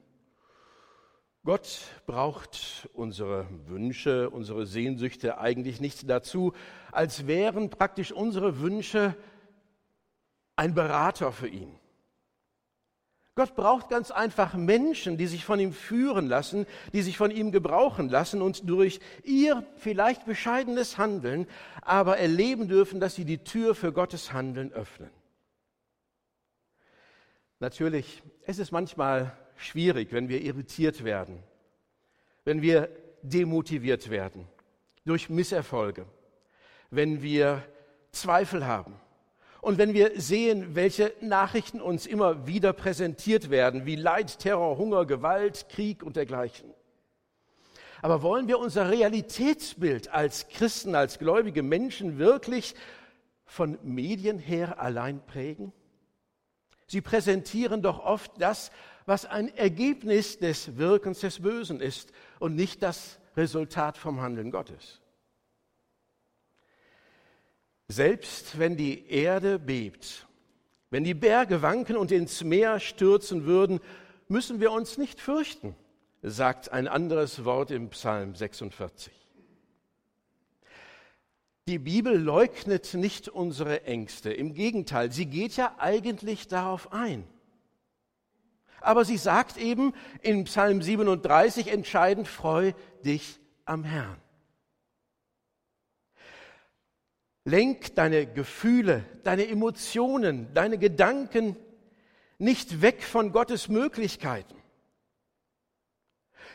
Gott 1.44 1.80
braucht 2.06 2.88
unsere 2.94 3.46
Wünsche, 3.66 4.30
unsere 4.30 4.64
Sehnsüchte 4.64 5.38
eigentlich 5.38 5.80
nicht 5.80 6.08
dazu, 6.08 6.54
als 6.90 7.26
wären 7.26 7.68
praktisch 7.68 8.12
unsere 8.12 8.60
Wünsche 8.60 9.14
ein 10.56 10.72
Berater 10.74 11.32
für 11.32 11.48
ihn. 11.48 11.78
Gott 13.34 13.56
braucht 13.56 13.90
ganz 13.90 14.12
einfach 14.12 14.54
Menschen, 14.54 15.18
die 15.18 15.26
sich 15.26 15.44
von 15.44 15.58
ihm 15.58 15.72
führen 15.72 16.28
lassen, 16.28 16.66
die 16.92 17.02
sich 17.02 17.16
von 17.16 17.32
ihm 17.32 17.50
gebrauchen 17.50 18.08
lassen 18.08 18.40
und 18.40 18.70
durch 18.70 19.00
ihr 19.24 19.66
vielleicht 19.76 20.24
bescheidenes 20.24 20.96
Handeln 20.98 21.48
aber 21.82 22.16
erleben 22.16 22.68
dürfen, 22.68 23.00
dass 23.00 23.16
sie 23.16 23.24
die 23.24 23.38
Tür 23.38 23.74
für 23.74 23.92
Gottes 23.92 24.32
Handeln 24.32 24.72
öffnen. 24.72 25.10
Natürlich, 27.64 28.22
es 28.44 28.58
ist 28.58 28.72
manchmal 28.72 29.34
schwierig, 29.56 30.12
wenn 30.12 30.28
wir 30.28 30.42
irritiert 30.42 31.02
werden, 31.02 31.42
wenn 32.44 32.60
wir 32.60 32.90
demotiviert 33.22 34.10
werden 34.10 34.46
durch 35.06 35.30
Misserfolge, 35.30 36.04
wenn 36.90 37.22
wir 37.22 37.62
Zweifel 38.12 38.66
haben 38.66 39.00
und 39.62 39.78
wenn 39.78 39.94
wir 39.94 40.20
sehen, 40.20 40.74
welche 40.74 41.14
Nachrichten 41.22 41.80
uns 41.80 42.04
immer 42.04 42.46
wieder 42.46 42.74
präsentiert 42.74 43.48
werden, 43.48 43.86
wie 43.86 43.96
Leid, 43.96 44.40
Terror, 44.40 44.76
Hunger, 44.76 45.06
Gewalt, 45.06 45.70
Krieg 45.70 46.02
und 46.02 46.16
dergleichen. 46.16 46.68
Aber 48.02 48.20
wollen 48.20 48.46
wir 48.46 48.58
unser 48.58 48.90
Realitätsbild 48.90 50.12
als 50.12 50.48
Christen, 50.48 50.94
als 50.94 51.18
gläubige 51.18 51.62
Menschen 51.62 52.18
wirklich 52.18 52.74
von 53.46 53.78
Medien 53.82 54.38
her 54.38 54.78
allein 54.78 55.24
prägen? 55.24 55.72
Sie 56.86 57.00
präsentieren 57.00 57.82
doch 57.82 58.04
oft 58.04 58.32
das, 58.38 58.70
was 59.06 59.26
ein 59.26 59.54
Ergebnis 59.56 60.38
des 60.38 60.76
Wirkens 60.76 61.20
des 61.20 61.40
Bösen 61.40 61.80
ist 61.80 62.12
und 62.38 62.54
nicht 62.54 62.82
das 62.82 63.18
Resultat 63.36 63.98
vom 63.98 64.20
Handeln 64.20 64.50
Gottes. 64.50 65.00
Selbst 67.88 68.58
wenn 68.58 68.76
die 68.76 69.08
Erde 69.08 69.58
bebt, 69.58 70.26
wenn 70.90 71.04
die 71.04 71.14
Berge 71.14 71.60
wanken 71.60 71.96
und 71.96 72.12
ins 72.12 72.42
Meer 72.44 72.80
stürzen 72.80 73.44
würden, 73.44 73.80
müssen 74.28 74.60
wir 74.60 74.72
uns 74.72 74.96
nicht 74.96 75.20
fürchten, 75.20 75.74
sagt 76.22 76.70
ein 76.72 76.88
anderes 76.88 77.44
Wort 77.44 77.70
im 77.70 77.90
Psalm 77.90 78.34
46. 78.34 79.12
Die 81.66 81.78
Bibel 81.78 82.18
leugnet 82.20 82.92
nicht 82.92 83.30
unsere 83.30 83.84
Ängste, 83.84 84.30
im 84.30 84.52
Gegenteil, 84.52 85.10
sie 85.10 85.24
geht 85.24 85.56
ja 85.56 85.74
eigentlich 85.78 86.46
darauf 86.46 86.92
ein. 86.92 87.26
Aber 88.82 89.06
sie 89.06 89.16
sagt 89.16 89.56
eben 89.56 89.94
in 90.20 90.44
Psalm 90.44 90.82
37 90.82 91.68
entscheidend, 91.68 92.28
freu 92.28 92.72
dich 93.02 93.40
am 93.64 93.82
Herrn. 93.82 94.20
Lenk 97.44 97.94
deine 97.94 98.26
Gefühle, 98.26 99.04
deine 99.22 99.48
Emotionen, 99.48 100.52
deine 100.52 100.76
Gedanken 100.76 101.56
nicht 102.36 102.82
weg 102.82 103.02
von 103.02 103.32
Gottes 103.32 103.68
Möglichkeiten. 103.68 104.54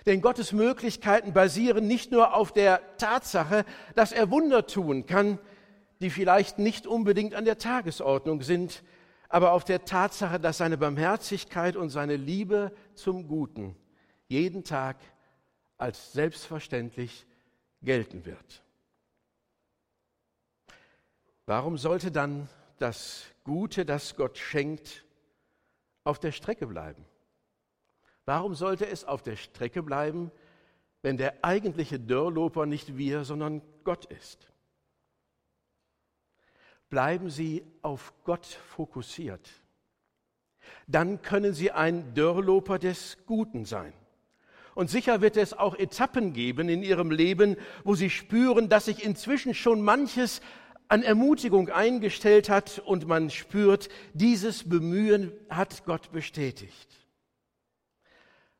Denn 0.05 0.21
Gottes 0.21 0.53
Möglichkeiten 0.53 1.33
basieren 1.33 1.87
nicht 1.87 2.11
nur 2.11 2.35
auf 2.35 2.51
der 2.51 2.97
Tatsache, 2.97 3.65
dass 3.95 4.11
er 4.11 4.31
Wunder 4.31 4.65
tun 4.65 5.05
kann, 5.05 5.39
die 6.01 6.09
vielleicht 6.09 6.59
nicht 6.59 6.87
unbedingt 6.87 7.35
an 7.35 7.45
der 7.45 7.57
Tagesordnung 7.57 8.41
sind, 8.41 8.83
aber 9.27 9.51
auf 9.51 9.63
der 9.63 9.85
Tatsache, 9.85 10.39
dass 10.39 10.57
seine 10.57 10.77
Barmherzigkeit 10.77 11.75
und 11.75 11.89
seine 11.89 12.15
Liebe 12.15 12.73
zum 12.95 13.27
Guten 13.27 13.75
jeden 14.27 14.63
Tag 14.63 14.97
als 15.77 16.13
selbstverständlich 16.13 17.25
gelten 17.81 18.25
wird. 18.25 18.63
Warum 21.45 21.77
sollte 21.77 22.11
dann 22.11 22.47
das 22.77 23.23
Gute, 23.43 23.85
das 23.85 24.15
Gott 24.15 24.37
schenkt, 24.37 25.03
auf 26.03 26.19
der 26.19 26.31
Strecke 26.31 26.67
bleiben? 26.67 27.05
Warum 28.29 28.53
sollte 28.53 28.85
es 28.85 29.05
auf 29.05 29.23
der 29.23 29.37
Strecke 29.37 29.81
bleiben, 29.81 30.29
wenn 31.01 31.17
der 31.17 31.43
eigentliche 31.43 31.99
Dörrloper 31.99 32.67
nicht 32.67 32.95
wir, 32.95 33.23
sondern 33.23 33.63
Gott 33.83 34.05
ist? 34.05 34.51
Bleiben 36.91 37.31
Sie 37.31 37.63
auf 37.81 38.13
Gott 38.25 38.45
fokussiert. 38.45 39.49
Dann 40.85 41.23
können 41.23 41.55
Sie 41.55 41.71
ein 41.71 42.13
Dörrloper 42.13 42.77
des 42.77 43.17
Guten 43.25 43.65
sein. 43.65 43.93
Und 44.75 44.91
sicher 44.91 45.21
wird 45.21 45.35
es 45.35 45.53
auch 45.53 45.73
Etappen 45.73 46.31
geben 46.31 46.69
in 46.69 46.83
Ihrem 46.83 47.09
Leben, 47.09 47.55
wo 47.83 47.95
Sie 47.95 48.11
spüren, 48.11 48.69
dass 48.69 48.85
sich 48.85 49.03
inzwischen 49.03 49.55
schon 49.55 49.81
manches 49.81 50.41
an 50.87 51.01
Ermutigung 51.01 51.69
eingestellt 51.69 52.47
hat 52.47 52.77
und 52.77 53.07
man 53.07 53.31
spürt, 53.31 53.89
dieses 54.13 54.69
Bemühen 54.69 55.31
hat 55.49 55.83
Gott 55.85 56.11
bestätigt. 56.11 57.08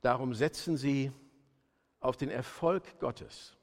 Darum 0.02 0.34
setzen 0.34 0.78
Sie 0.78 1.12
auf 2.00 2.18
den 2.18 2.30
Erfolg 2.30 3.00
Gottes. 3.00 3.56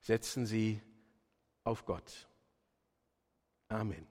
Setzen 0.00 0.46
Sie 0.46 0.80
auf 1.64 1.84
Gott. 1.84 2.28
Amen. 3.68 4.06